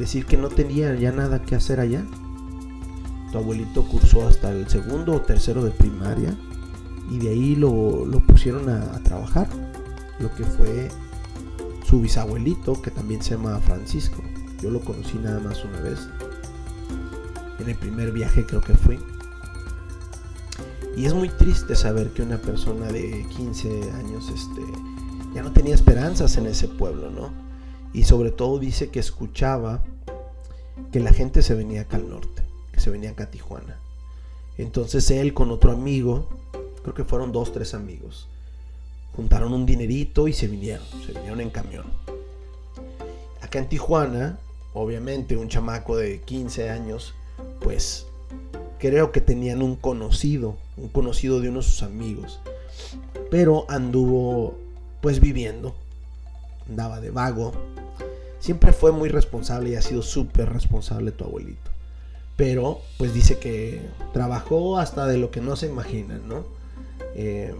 decir 0.00 0.26
que 0.26 0.36
no 0.36 0.48
tenía 0.48 0.96
ya 0.96 1.12
nada 1.12 1.42
que 1.42 1.54
hacer 1.54 1.78
allá. 1.78 2.04
Tu 3.30 3.38
abuelito 3.38 3.84
cursó 3.84 4.26
hasta 4.26 4.50
el 4.50 4.66
segundo 4.66 5.14
o 5.14 5.20
tercero 5.20 5.62
de 5.62 5.70
primaria 5.70 6.36
y 7.08 7.18
de 7.18 7.28
ahí 7.28 7.54
lo, 7.54 8.04
pusieron 8.26 8.68
a, 8.68 9.00
trabajar, 9.04 9.48
lo 10.18 10.34
que 10.34 10.42
fue 10.42 10.88
su 11.90 12.00
bisabuelito, 12.00 12.80
que 12.80 12.92
también 12.92 13.20
se 13.20 13.30
llama 13.30 13.58
Francisco. 13.58 14.22
Yo 14.62 14.70
lo 14.70 14.80
conocí 14.80 15.18
nada 15.18 15.40
más 15.40 15.64
una 15.64 15.80
vez, 15.80 15.98
en 17.58 17.68
el 17.68 17.74
primer 17.74 18.12
viaje 18.12 18.46
creo 18.46 18.60
que 18.60 18.74
fui. 18.74 19.00
Y 20.96 21.06
es 21.06 21.14
muy 21.14 21.28
triste 21.30 21.74
saber 21.74 22.10
que 22.10 22.22
una 22.22 22.38
persona 22.38 22.86
de 22.92 23.26
15 23.36 23.90
años 23.92 24.28
este, 24.28 24.62
ya 25.34 25.42
no 25.42 25.52
tenía 25.52 25.74
esperanzas 25.74 26.36
en 26.36 26.46
ese 26.46 26.68
pueblo, 26.68 27.10
¿no? 27.10 27.32
Y 27.92 28.04
sobre 28.04 28.30
todo 28.30 28.60
dice 28.60 28.90
que 28.90 29.00
escuchaba 29.00 29.82
que 30.92 31.00
la 31.00 31.12
gente 31.12 31.42
se 31.42 31.56
venía 31.56 31.82
acá 31.82 31.96
al 31.96 32.08
norte, 32.08 32.44
que 32.70 32.78
se 32.78 32.90
venía 32.90 33.10
acá 33.10 33.24
a 33.24 33.30
Tijuana. 33.32 33.80
Entonces 34.58 35.10
él 35.10 35.34
con 35.34 35.50
otro 35.50 35.72
amigo 35.72 36.28
creo 36.82 36.94
que 36.94 37.02
fueron 37.02 37.32
dos, 37.32 37.52
tres 37.52 37.74
amigos. 37.74 38.29
Juntaron 39.16 39.52
un 39.52 39.66
dinerito 39.66 40.28
y 40.28 40.32
se 40.32 40.46
vinieron, 40.46 40.86
se 41.06 41.12
vinieron 41.12 41.40
en 41.40 41.50
camión. 41.50 41.86
Acá 43.40 43.58
en 43.58 43.68
Tijuana, 43.68 44.38
obviamente 44.72 45.36
un 45.36 45.48
chamaco 45.48 45.96
de 45.96 46.20
15 46.20 46.70
años, 46.70 47.14
pues 47.60 48.06
creo 48.78 49.12
que 49.12 49.20
tenían 49.20 49.62
un 49.62 49.76
conocido, 49.76 50.56
un 50.76 50.88
conocido 50.88 51.40
de 51.40 51.48
uno 51.48 51.58
de 51.58 51.64
sus 51.64 51.82
amigos. 51.82 52.40
Pero 53.30 53.66
anduvo 53.68 54.56
pues 55.00 55.20
viviendo, 55.20 55.74
andaba 56.68 57.00
de 57.00 57.10
vago. 57.10 57.52
Siempre 58.38 58.72
fue 58.72 58.92
muy 58.92 59.08
responsable 59.08 59.70
y 59.70 59.74
ha 59.74 59.82
sido 59.82 60.02
súper 60.02 60.50
responsable 60.50 61.12
tu 61.12 61.24
abuelito. 61.24 61.70
Pero 62.36 62.80
pues 62.96 63.12
dice 63.12 63.38
que 63.38 63.82
trabajó 64.12 64.78
hasta 64.78 65.06
de 65.06 65.18
lo 65.18 65.30
que 65.30 65.40
no 65.40 65.56
se 65.56 65.66
imaginan, 65.66 66.26
¿no? 66.26 66.44
Eh, 67.14 67.54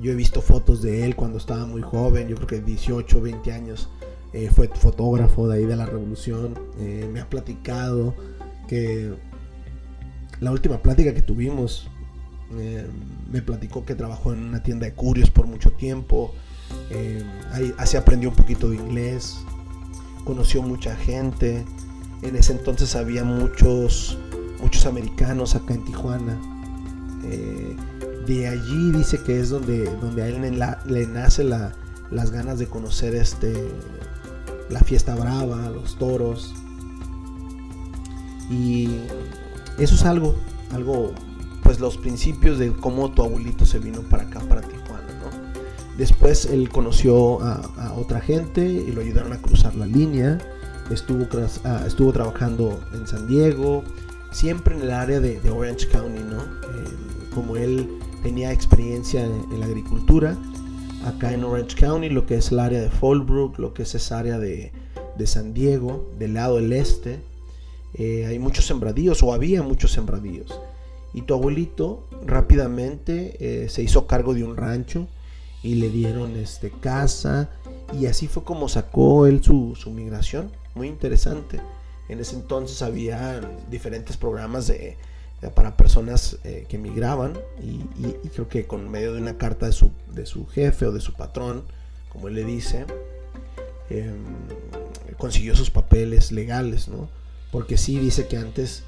yo 0.00 0.12
he 0.12 0.14
visto 0.14 0.40
fotos 0.40 0.82
de 0.82 1.04
él 1.04 1.16
cuando 1.16 1.38
estaba 1.38 1.66
muy 1.66 1.82
joven, 1.82 2.28
yo 2.28 2.36
creo 2.36 2.46
que 2.46 2.60
18, 2.60 3.20
20 3.20 3.52
años. 3.52 3.88
Eh, 4.34 4.50
fue 4.54 4.68
fotógrafo 4.68 5.48
de 5.48 5.56
ahí 5.58 5.64
de 5.64 5.74
la 5.74 5.86
revolución. 5.86 6.54
Eh, 6.78 7.08
me 7.10 7.20
ha 7.20 7.28
platicado 7.28 8.14
que 8.68 9.14
la 10.40 10.52
última 10.52 10.78
plática 10.82 11.14
que 11.14 11.22
tuvimos, 11.22 11.88
me 13.30 13.42
platicó 13.42 13.84
que 13.84 13.94
trabajó 13.94 14.32
en 14.32 14.42
una 14.42 14.62
tienda 14.62 14.86
de 14.86 14.94
curios 14.94 15.30
por 15.30 15.46
mucho 15.46 15.72
tiempo. 15.72 16.32
ahí, 17.52 17.74
así 17.76 17.96
aprendió 17.96 18.30
un 18.30 18.36
poquito 18.36 18.70
de 18.70 18.76
inglés. 18.76 19.38
Conoció 20.24 20.62
mucha 20.62 20.94
gente. 20.96 21.64
En 22.22 22.36
ese 22.36 22.52
entonces 22.52 22.96
había 22.96 23.24
muchos, 23.24 24.18
muchos 24.62 24.86
americanos 24.86 25.54
acá 25.54 25.74
en 25.74 25.84
Tijuana 25.84 26.38
de 28.28 28.46
allí 28.46 28.92
dice 28.92 29.18
que 29.22 29.40
es 29.40 29.48
donde, 29.48 29.84
donde 29.96 30.22
a 30.22 30.28
él 30.28 30.60
le, 30.86 31.06
nace 31.06 31.44
las 31.44 32.30
ganas 32.30 32.58
de 32.58 32.66
conocer 32.66 33.14
este, 33.14 33.72
la 34.68 34.80
fiesta 34.80 35.14
brava, 35.14 35.70
los 35.70 35.96
toros. 35.96 36.54
Y 38.50 39.00
eso 39.78 39.94
es 39.94 40.04
algo, 40.04 40.34
algo, 40.72 41.14
pues 41.62 41.80
los 41.80 41.96
principios 41.96 42.58
de 42.58 42.70
cómo 42.72 43.10
tu 43.12 43.22
abuelito 43.22 43.64
se 43.64 43.78
vino 43.78 44.02
para 44.02 44.24
acá, 44.24 44.40
para 44.40 44.60
Tijuana, 44.60 45.06
Después 45.96 46.44
él 46.44 46.68
conoció 46.68 47.40
a, 47.42 47.94
otra 47.96 48.20
gente 48.20 48.62
y 48.62 48.92
lo 48.92 49.00
ayudaron 49.00 49.32
a 49.32 49.38
cruzar 49.38 49.74
la 49.74 49.86
línea. 49.86 50.38
Estuvo, 50.90 51.26
ah, 51.64 51.82
estuvo 51.86 52.12
trabajando 52.12 52.78
en 52.92 53.06
San 53.06 53.26
Diego, 53.26 53.84
siempre 54.30 54.76
en 54.76 54.82
el 54.82 54.90
área 54.90 55.18
de, 55.18 55.40
Orange 55.50 55.88
County, 55.88 56.22
¿no? 56.22 56.42
Eh, 56.42 57.34
como 57.34 57.56
él 57.56 57.98
tenía 58.22 58.52
experiencia 58.52 59.24
en, 59.24 59.60
la 59.60 59.66
agricultura 59.66 60.36
acá 61.04 61.32
en 61.32 61.44
Orange 61.44 61.76
County, 61.76 62.08
lo 62.08 62.26
que 62.26 62.36
es 62.36 62.50
el 62.52 62.60
área 62.60 62.80
de 62.80 62.90
Fallbrook, 62.90 63.58
lo 63.58 63.72
que 63.72 63.82
es 63.82 63.94
esa 63.94 64.18
área 64.18 64.38
de, 64.38 64.72
San 65.24 65.54
Diego, 65.54 66.08
del 66.18 66.34
lado 66.34 66.56
del 66.56 66.72
este. 66.72 67.20
Eh, 67.94 68.26
hay 68.26 68.38
muchos 68.38 68.66
sembradíos 68.66 69.22
o 69.22 69.32
había 69.32 69.62
muchos 69.62 69.92
sembradíos. 69.92 70.60
Y 71.14 71.22
tu 71.22 71.34
abuelito 71.34 72.06
rápidamente 72.24 73.36
eh, 73.40 73.68
se 73.68 73.82
hizo 73.82 74.06
cargo 74.06 74.34
de 74.34 74.44
un 74.44 74.56
rancho 74.56 75.08
y 75.62 75.76
le 75.76 75.88
dieron 75.88 76.36
este, 76.36 76.70
casa. 76.70 77.50
Y 77.98 78.06
así 78.06 78.28
fue 78.28 78.44
como 78.44 78.68
sacó 78.68 79.26
él 79.26 79.42
su, 79.42 79.74
su 79.74 79.90
migración. 79.90 80.50
Muy 80.74 80.88
interesante. 80.88 81.60
En 82.08 82.20
ese 82.20 82.36
entonces 82.36 82.82
había 82.82 83.40
diferentes 83.70 84.16
programas 84.16 84.66
de, 84.68 84.96
para 85.54 85.76
personas 85.76 86.38
eh, 86.42 86.66
que 86.68 86.76
emigraban 86.76 87.38
y, 87.62 87.78
creo 88.30 88.48
que 88.48 88.66
con 88.66 88.90
medio 88.90 89.14
de 89.14 89.20
una 89.20 89.38
carta 89.38 89.66
de 89.66 89.72
su, 89.72 89.92
de 90.12 90.26
su 90.26 90.46
jefe 90.46 90.86
o 90.86 90.92
de 90.92 91.00
su 91.00 91.14
patrón, 91.14 91.62
como 92.08 92.28
él 92.28 92.34
le 92.34 92.44
dice, 92.44 92.86
em, 93.88 94.24
consiguió 95.16 95.54
sus 95.54 95.70
papeles 95.70 96.32
legales, 96.32 96.88
¿no? 96.88 97.08
Porque 97.52 97.76
sí 97.76 97.98
dice 97.98 98.26
que 98.26 98.36
antes 98.36 98.82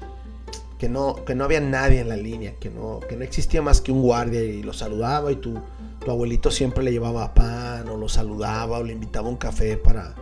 que 0.77 0.89
no, 0.89 1.23
que 1.25 1.35
no 1.35 1.45
había 1.45 1.61
nadie 1.61 2.01
en 2.01 2.09
la 2.09 2.17
línea, 2.17 2.55
que 2.59 2.69
no, 2.69 2.99
que 3.07 3.15
no 3.15 3.23
existía 3.23 3.61
más 3.61 3.81
que 3.81 3.91
un 3.91 4.01
guardia 4.01 4.43
y 4.43 4.61
lo 4.61 4.73
saludaba 4.73 5.31
y 5.31 5.35
tu, 5.35 5.57
tu 6.03 6.11
abuelito 6.11 6.51
siempre 6.51 6.83
le 6.83 6.91
llevaba 6.91 7.33
pan 7.33 7.87
o 7.87 7.97
lo 7.97 8.09
saludaba 8.09 8.79
o 8.79 8.83
le 8.83 8.93
invitaba 8.93 9.29
un 9.29 9.37
café 9.37 9.77
para, 9.77 10.15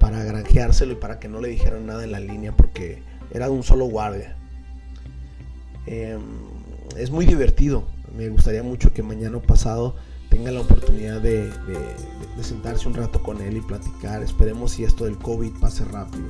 para 0.00 0.24
granjeárselo 0.24 0.92
y 0.92 0.96
para 0.96 1.20
que 1.20 1.28
no 1.28 1.40
le 1.40 1.48
dijeran 1.48 1.86
nada 1.86 2.02
en 2.02 2.12
la 2.12 2.20
línea 2.20 2.56
porque 2.56 3.02
era 3.30 3.50
un 3.50 3.62
solo 3.62 3.86
guardia. 3.86 4.35
Em, 5.86 6.20
es 6.96 7.10
muy 7.10 7.26
divertido. 7.26 7.84
Me 8.16 8.28
gustaría 8.28 8.62
mucho 8.62 8.92
que 8.92 9.02
mañana 9.02 9.40
pasado 9.40 9.94
tengan 10.30 10.54
la 10.54 10.60
oportunidad 10.60 11.20
de, 11.20 11.50
sentarse 12.42 12.88
un 12.88 12.94
rato 12.94 13.22
con 13.22 13.40
él 13.40 13.56
y 13.56 13.60
platicar. 13.60 14.22
Esperemos 14.22 14.72
si 14.72 14.84
esto 14.84 15.04
del 15.04 15.18
COVID 15.18 15.52
pase 15.60 15.84
rápido. 15.84 16.26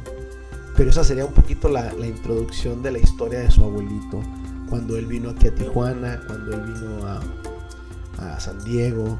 Pero 0.76 0.90
esa 0.90 1.04
sería 1.04 1.24
un 1.24 1.32
poquito 1.32 1.68
la, 1.68 1.92
introducción 2.06 2.82
de 2.82 2.92
la 2.92 2.98
historia 2.98 3.40
de 3.40 3.50
su 3.50 3.64
abuelito. 3.64 4.22
Cuando 4.68 4.96
él 4.96 5.06
vino 5.06 5.30
aquí 5.30 5.48
a 5.48 5.54
Tijuana, 5.54 6.20
cuando 6.26 6.52
él 6.52 6.60
vino 6.62 7.06
a 7.06 8.40
San 8.40 8.62
Diego. 8.64 9.18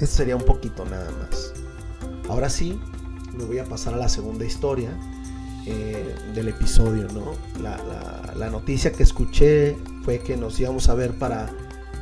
Eso 0.00 0.16
sería 0.16 0.34
un 0.34 0.44
poquito 0.44 0.84
nada 0.84 1.10
más. 1.12 1.52
Ahora 2.28 2.48
sí, 2.48 2.80
me 3.34 3.44
voy 3.44 3.58
a 3.58 3.64
pasar 3.64 3.94
a 3.94 3.98
la 3.98 4.08
segunda 4.08 4.44
historia 4.44 4.90
eh, 5.66 6.14
del 6.34 6.48
episodio, 6.48 7.06
¿no? 7.08 7.34
La, 7.62 8.50
noticia 8.50 8.92
que 8.92 9.02
escuché 9.02 9.76
fue 10.04 10.18
que 10.18 10.36
nos 10.36 10.58
íbamos 10.60 10.88
a 10.88 10.94
ver 10.94 11.16
para, 11.18 11.48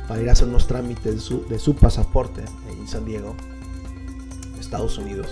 para 0.07 0.21
ir 0.21 0.27
a 0.29 0.33
hacer 0.33 0.47
unos 0.47 0.67
trámites 0.67 1.15
de 1.15 1.19
su, 1.21 1.47
de 1.47 1.59
su 1.59 1.75
pasaporte 1.75 2.43
en 2.69 2.87
San 2.87 3.05
Diego, 3.05 3.35
Estados 4.59 4.97
Unidos. 4.97 5.27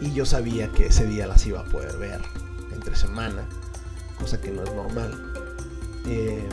Y 0.00 0.12
yo 0.12 0.24
sabía 0.24 0.70
que 0.72 0.86
ese 0.86 1.06
día 1.06 1.26
las 1.26 1.44
iba 1.46 1.60
a 1.60 1.64
poder 1.64 1.98
ver 1.98 2.22
entre 2.72 2.96
semana, 2.96 3.46
cosa 4.18 4.40
que 4.40 4.50
no 4.50 4.62
es 4.62 4.72
normal. 4.72 5.12
Eh, 6.06 6.48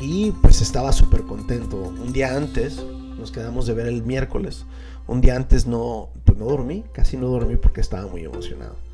y 0.00 0.30
pues 0.40 0.62
estaba 0.62 0.92
súper 0.92 1.22
contento. 1.22 1.76
Un 1.76 2.12
día 2.12 2.36
antes, 2.36 2.82
nos 3.18 3.32
quedamos 3.32 3.66
de 3.66 3.74
ver 3.74 3.86
el 3.86 4.02
miércoles. 4.02 4.64
Un 5.06 5.20
día 5.20 5.36
antes 5.36 5.66
no, 5.66 6.10
pues 6.24 6.38
no 6.38 6.46
dormí, 6.46 6.84
casi 6.92 7.16
no 7.16 7.26
dormí 7.28 7.56
porque 7.56 7.80
estaba 7.80 8.06
muy 8.06 8.24
emocionado. 8.24 8.89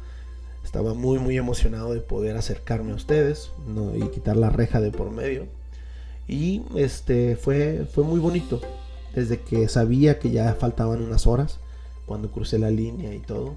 Estaba 0.66 0.94
muy, 0.94 1.20
muy 1.20 1.36
emocionado 1.36 1.94
de 1.94 2.00
poder 2.00 2.36
acercarme 2.36 2.90
a 2.90 2.96
ustedes 2.96 3.52
¿no? 3.68 3.94
y 3.94 4.08
quitar 4.08 4.36
la 4.36 4.50
reja 4.50 4.80
de 4.80 4.90
por 4.90 5.12
medio. 5.12 5.46
Y 6.26 6.62
este 6.74 7.36
fue, 7.36 7.86
fue 7.94 8.02
muy 8.02 8.18
bonito. 8.18 8.60
Desde 9.14 9.38
que 9.38 9.68
sabía 9.68 10.18
que 10.18 10.32
ya 10.32 10.52
faltaban 10.54 11.02
unas 11.02 11.28
horas, 11.28 11.60
cuando 12.04 12.32
crucé 12.32 12.58
la 12.58 12.72
línea 12.72 13.14
y 13.14 13.20
todo, 13.20 13.54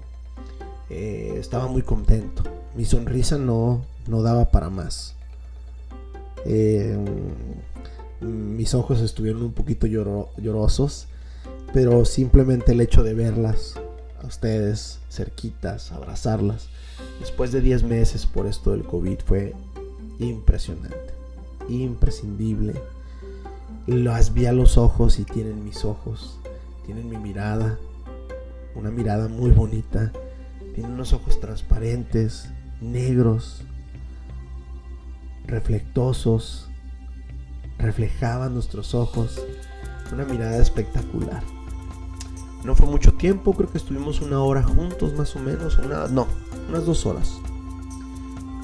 eh, 0.88 1.34
estaba 1.36 1.66
muy 1.66 1.82
contento. 1.82 2.44
Mi 2.76 2.84
sonrisa 2.84 3.38
no, 3.38 3.84
no 4.06 4.22
daba 4.22 4.52
para 4.52 4.70
más. 4.70 5.16
Eh, 6.46 6.96
mis 8.20 8.72
ojos 8.72 9.00
estuvieron 9.00 9.42
un 9.42 9.52
poquito 9.52 9.88
llorosos, 9.88 11.08
pero 11.72 12.04
simplemente 12.04 12.70
el 12.70 12.80
hecho 12.80 13.02
de 13.02 13.14
verlas 13.14 13.74
a 14.22 14.26
ustedes 14.26 15.00
cerquitas, 15.08 15.92
abrazarlas, 15.92 16.68
después 17.20 17.52
de 17.52 17.60
10 17.60 17.84
meses 17.84 18.26
por 18.26 18.46
esto 18.46 18.72
del 18.72 18.84
COVID 18.84 19.18
fue 19.24 19.54
impresionante, 20.18 21.14
imprescindible. 21.68 22.80
Las 23.86 24.34
vi 24.34 24.46
a 24.46 24.52
los 24.52 24.78
ojos 24.78 25.18
y 25.18 25.24
tienen 25.24 25.64
mis 25.64 25.84
ojos, 25.84 26.38
tienen 26.84 27.08
mi 27.08 27.16
mirada, 27.16 27.78
una 28.74 28.90
mirada 28.90 29.28
muy 29.28 29.50
bonita, 29.50 30.12
tienen 30.74 30.92
unos 30.92 31.12
ojos 31.12 31.40
transparentes, 31.40 32.50
negros, 32.80 33.62
reflectosos, 35.46 36.68
reflejaban 37.78 38.54
nuestros 38.54 38.94
ojos, 38.94 39.40
una 40.12 40.24
mirada 40.24 40.58
espectacular. 40.58 41.42
No 42.64 42.74
fue 42.74 42.86
mucho 42.86 43.14
tiempo, 43.14 43.54
creo 43.54 43.70
que 43.70 43.78
estuvimos 43.78 44.20
una 44.20 44.40
hora 44.40 44.62
juntos 44.62 45.14
más 45.14 45.34
o 45.36 45.38
menos, 45.38 45.78
una, 45.78 46.06
no, 46.08 46.26
unas 46.68 46.84
dos 46.84 47.06
horas. 47.06 47.38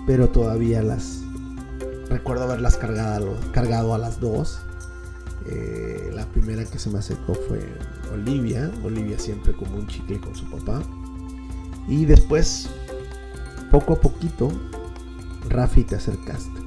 Pero 0.07 0.29
todavía 0.29 0.83
las 0.83 1.23
recuerdo 2.09 2.45
haberlas 2.45 2.77
cargado, 2.77 3.95
a 3.95 3.99
las 3.99 4.21
dos. 4.21 4.61
Eh, 5.47 6.11
la 6.13 6.27
primera 6.27 6.65
que 6.65 6.79
se 6.79 6.91
me 6.91 6.99
acercó 6.99 7.35
fue 7.35 7.61
Olivia, 8.13 8.71
Olivia 8.85 9.19
siempre 9.19 9.53
como 9.53 9.77
un 9.77 9.87
chicle 9.87 10.21
con 10.21 10.35
su 10.35 10.45
papá. 10.51 10.83
Y 11.89 12.05
después, 12.05 12.69
poco 13.71 13.95
a 13.95 14.01
poquito, 14.01 14.51
Rafi 15.49 15.85
te 15.85 15.97
acercaste. 15.97 16.61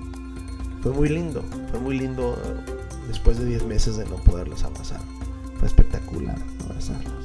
Fue 0.82 0.94
muy 0.94 1.10
lindo, 1.10 1.44
fue 1.72 1.80
muy 1.80 2.00
lindo 2.00 2.38
después 3.08 3.38
de 3.38 3.46
10 3.46 3.66
meses 3.66 3.98
de 3.98 4.06
no 4.06 4.16
poderlos 4.16 4.64
abrazar. 4.64 5.02
Fue 5.58 5.68
espectacular 5.68 6.38
abrazarlos. 6.64 7.19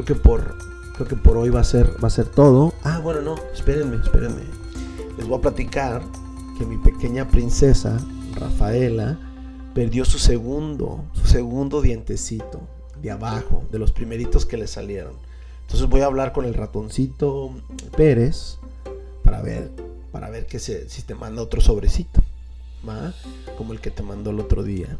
Creo 0.00 0.16
que 0.16 0.22
por 0.22 0.56
creo 0.94 1.08
que 1.08 1.16
por 1.16 1.36
hoy 1.36 1.50
va 1.50 1.60
a 1.60 1.64
ser 1.64 2.02
va 2.02 2.08
a 2.08 2.10
ser 2.10 2.26
todo. 2.26 2.72
Ah, 2.84 3.00
bueno, 3.00 3.20
no, 3.20 3.34
espérenme, 3.52 3.96
espérenme. 3.96 4.44
Les 5.18 5.28
voy 5.28 5.38
a 5.38 5.42
platicar 5.42 6.02
que 6.56 6.64
mi 6.64 6.78
pequeña 6.78 7.28
princesa 7.28 7.98
Rafaela 8.34 9.18
perdió 9.74 10.06
su 10.06 10.18
segundo, 10.18 11.04
su 11.12 11.26
segundo 11.26 11.82
dientecito 11.82 12.60
de 13.02 13.10
abajo, 13.10 13.62
de 13.70 13.78
los 13.78 13.92
primeritos 13.92 14.46
que 14.46 14.56
le 14.56 14.66
salieron. 14.66 15.12
Entonces 15.66 15.86
voy 15.86 16.00
a 16.00 16.06
hablar 16.06 16.32
con 16.32 16.46
el 16.46 16.54
ratoncito 16.54 17.50
Pérez 17.94 18.56
para 19.22 19.42
ver 19.42 19.70
para 20.12 20.30
ver 20.30 20.46
que 20.46 20.58
se, 20.58 20.88
si 20.88 21.02
te 21.02 21.14
manda 21.14 21.42
otro 21.42 21.60
sobrecito, 21.60 22.22
¿va? 22.88 23.12
Como 23.58 23.74
el 23.74 23.82
que 23.82 23.90
te 23.90 24.02
mandó 24.02 24.30
el 24.30 24.40
otro 24.40 24.62
día. 24.62 24.96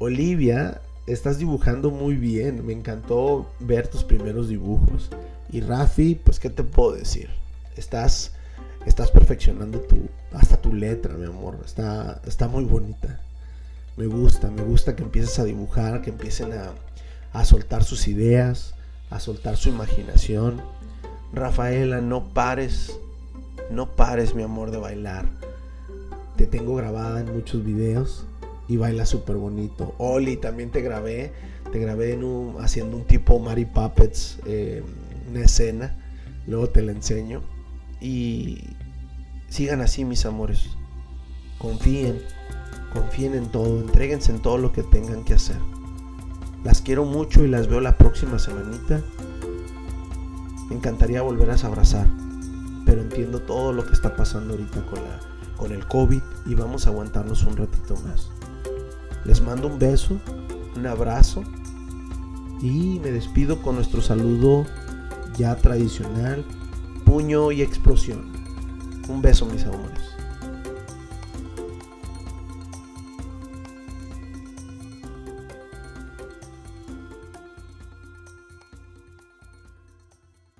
Olivia, 0.00 0.82
estás 1.06 1.38
dibujando 1.38 1.90
muy 1.90 2.16
bien, 2.16 2.64
me 2.66 2.72
encantó 2.72 3.50
ver 3.60 3.88
tus 3.88 4.04
primeros 4.04 4.48
dibujos. 4.48 5.10
Y 5.50 5.60
Rafi, 5.60 6.16
pues 6.16 6.40
qué 6.40 6.50
te 6.50 6.64
puedo 6.64 6.92
decir, 6.92 7.30
estás 7.76 8.32
estás 8.84 9.10
perfeccionando 9.10 9.80
tu 9.80 9.96
hasta 10.32 10.60
tu 10.60 10.72
letra, 10.72 11.14
mi 11.14 11.26
amor, 11.26 11.58
está 11.64 12.20
está 12.26 12.48
muy 12.48 12.64
bonita. 12.64 13.20
Me 13.96 14.06
gusta, 14.06 14.50
me 14.50 14.62
gusta 14.62 14.94
que 14.94 15.02
empieces 15.02 15.38
a 15.38 15.44
dibujar, 15.44 16.02
que 16.02 16.10
empiecen 16.10 16.52
a, 16.52 16.72
a 17.32 17.44
soltar 17.44 17.82
sus 17.82 18.08
ideas, 18.08 18.74
a 19.10 19.20
soltar 19.20 19.56
su 19.56 19.70
imaginación. 19.70 20.60
Rafaela, 21.32 22.00
no 22.00 22.28
pares 22.34 22.98
no 23.70 23.96
pares, 23.96 24.34
mi 24.34 24.42
amor, 24.42 24.70
de 24.70 24.78
bailar. 24.78 25.26
Te 26.36 26.46
tengo 26.46 26.76
grabada 26.76 27.20
en 27.20 27.34
muchos 27.34 27.64
videos 27.64 28.24
y 28.68 28.76
baila 28.76 29.06
súper 29.06 29.36
bonito. 29.36 29.94
Oli, 29.98 30.36
también 30.36 30.70
te 30.70 30.82
grabé. 30.82 31.32
Te 31.72 31.78
grabé 31.78 32.12
en 32.12 32.54
haciendo 32.60 32.96
un 32.96 33.04
tipo 33.04 33.38
Mary 33.38 33.64
Puppets, 33.64 34.38
eh, 34.46 34.82
una 35.28 35.40
escena. 35.40 35.96
Luego 36.46 36.68
te 36.68 36.82
la 36.82 36.92
enseño. 36.92 37.42
Y 38.00 38.60
sigan 39.48 39.80
así, 39.80 40.04
mis 40.04 40.26
amores. 40.26 40.70
Confíen. 41.58 42.20
Confíen 42.92 43.34
en 43.34 43.50
todo. 43.50 43.80
Entréguense 43.80 44.32
en 44.32 44.42
todo 44.42 44.58
lo 44.58 44.72
que 44.72 44.82
tengan 44.82 45.24
que 45.24 45.34
hacer. 45.34 45.58
Las 46.64 46.82
quiero 46.82 47.04
mucho 47.04 47.44
y 47.44 47.48
las 47.48 47.68
veo 47.68 47.80
la 47.80 47.98
próxima 47.98 48.38
semanita. 48.38 49.02
Me 50.68 50.76
encantaría 50.76 51.22
volver 51.22 51.50
a 51.50 51.54
abrazar 51.54 52.06
pero 52.86 53.02
entiendo 53.02 53.40
todo 53.40 53.72
lo 53.72 53.84
que 53.84 53.92
está 53.92 54.16
pasando 54.16 54.54
ahorita 54.54 54.86
con, 54.86 55.02
la, 55.02 55.20
con 55.56 55.72
el 55.72 55.86
COVID 55.86 56.22
y 56.46 56.54
vamos 56.54 56.86
a 56.86 56.90
aguantarnos 56.90 57.42
un 57.42 57.56
ratito 57.56 57.96
más. 57.96 58.30
Les 59.26 59.40
mando 59.42 59.66
un 59.66 59.78
beso, 59.78 60.20
un 60.76 60.86
abrazo 60.86 61.42
y 62.60 63.00
me 63.00 63.10
despido 63.10 63.60
con 63.60 63.74
nuestro 63.74 64.00
saludo 64.00 64.64
ya 65.36 65.56
tradicional, 65.56 66.44
puño 67.04 67.50
y 67.50 67.60
explosión. 67.60 68.30
Un 69.08 69.22
beso 69.22 69.46
mis 69.46 69.64
amores. 69.64 70.15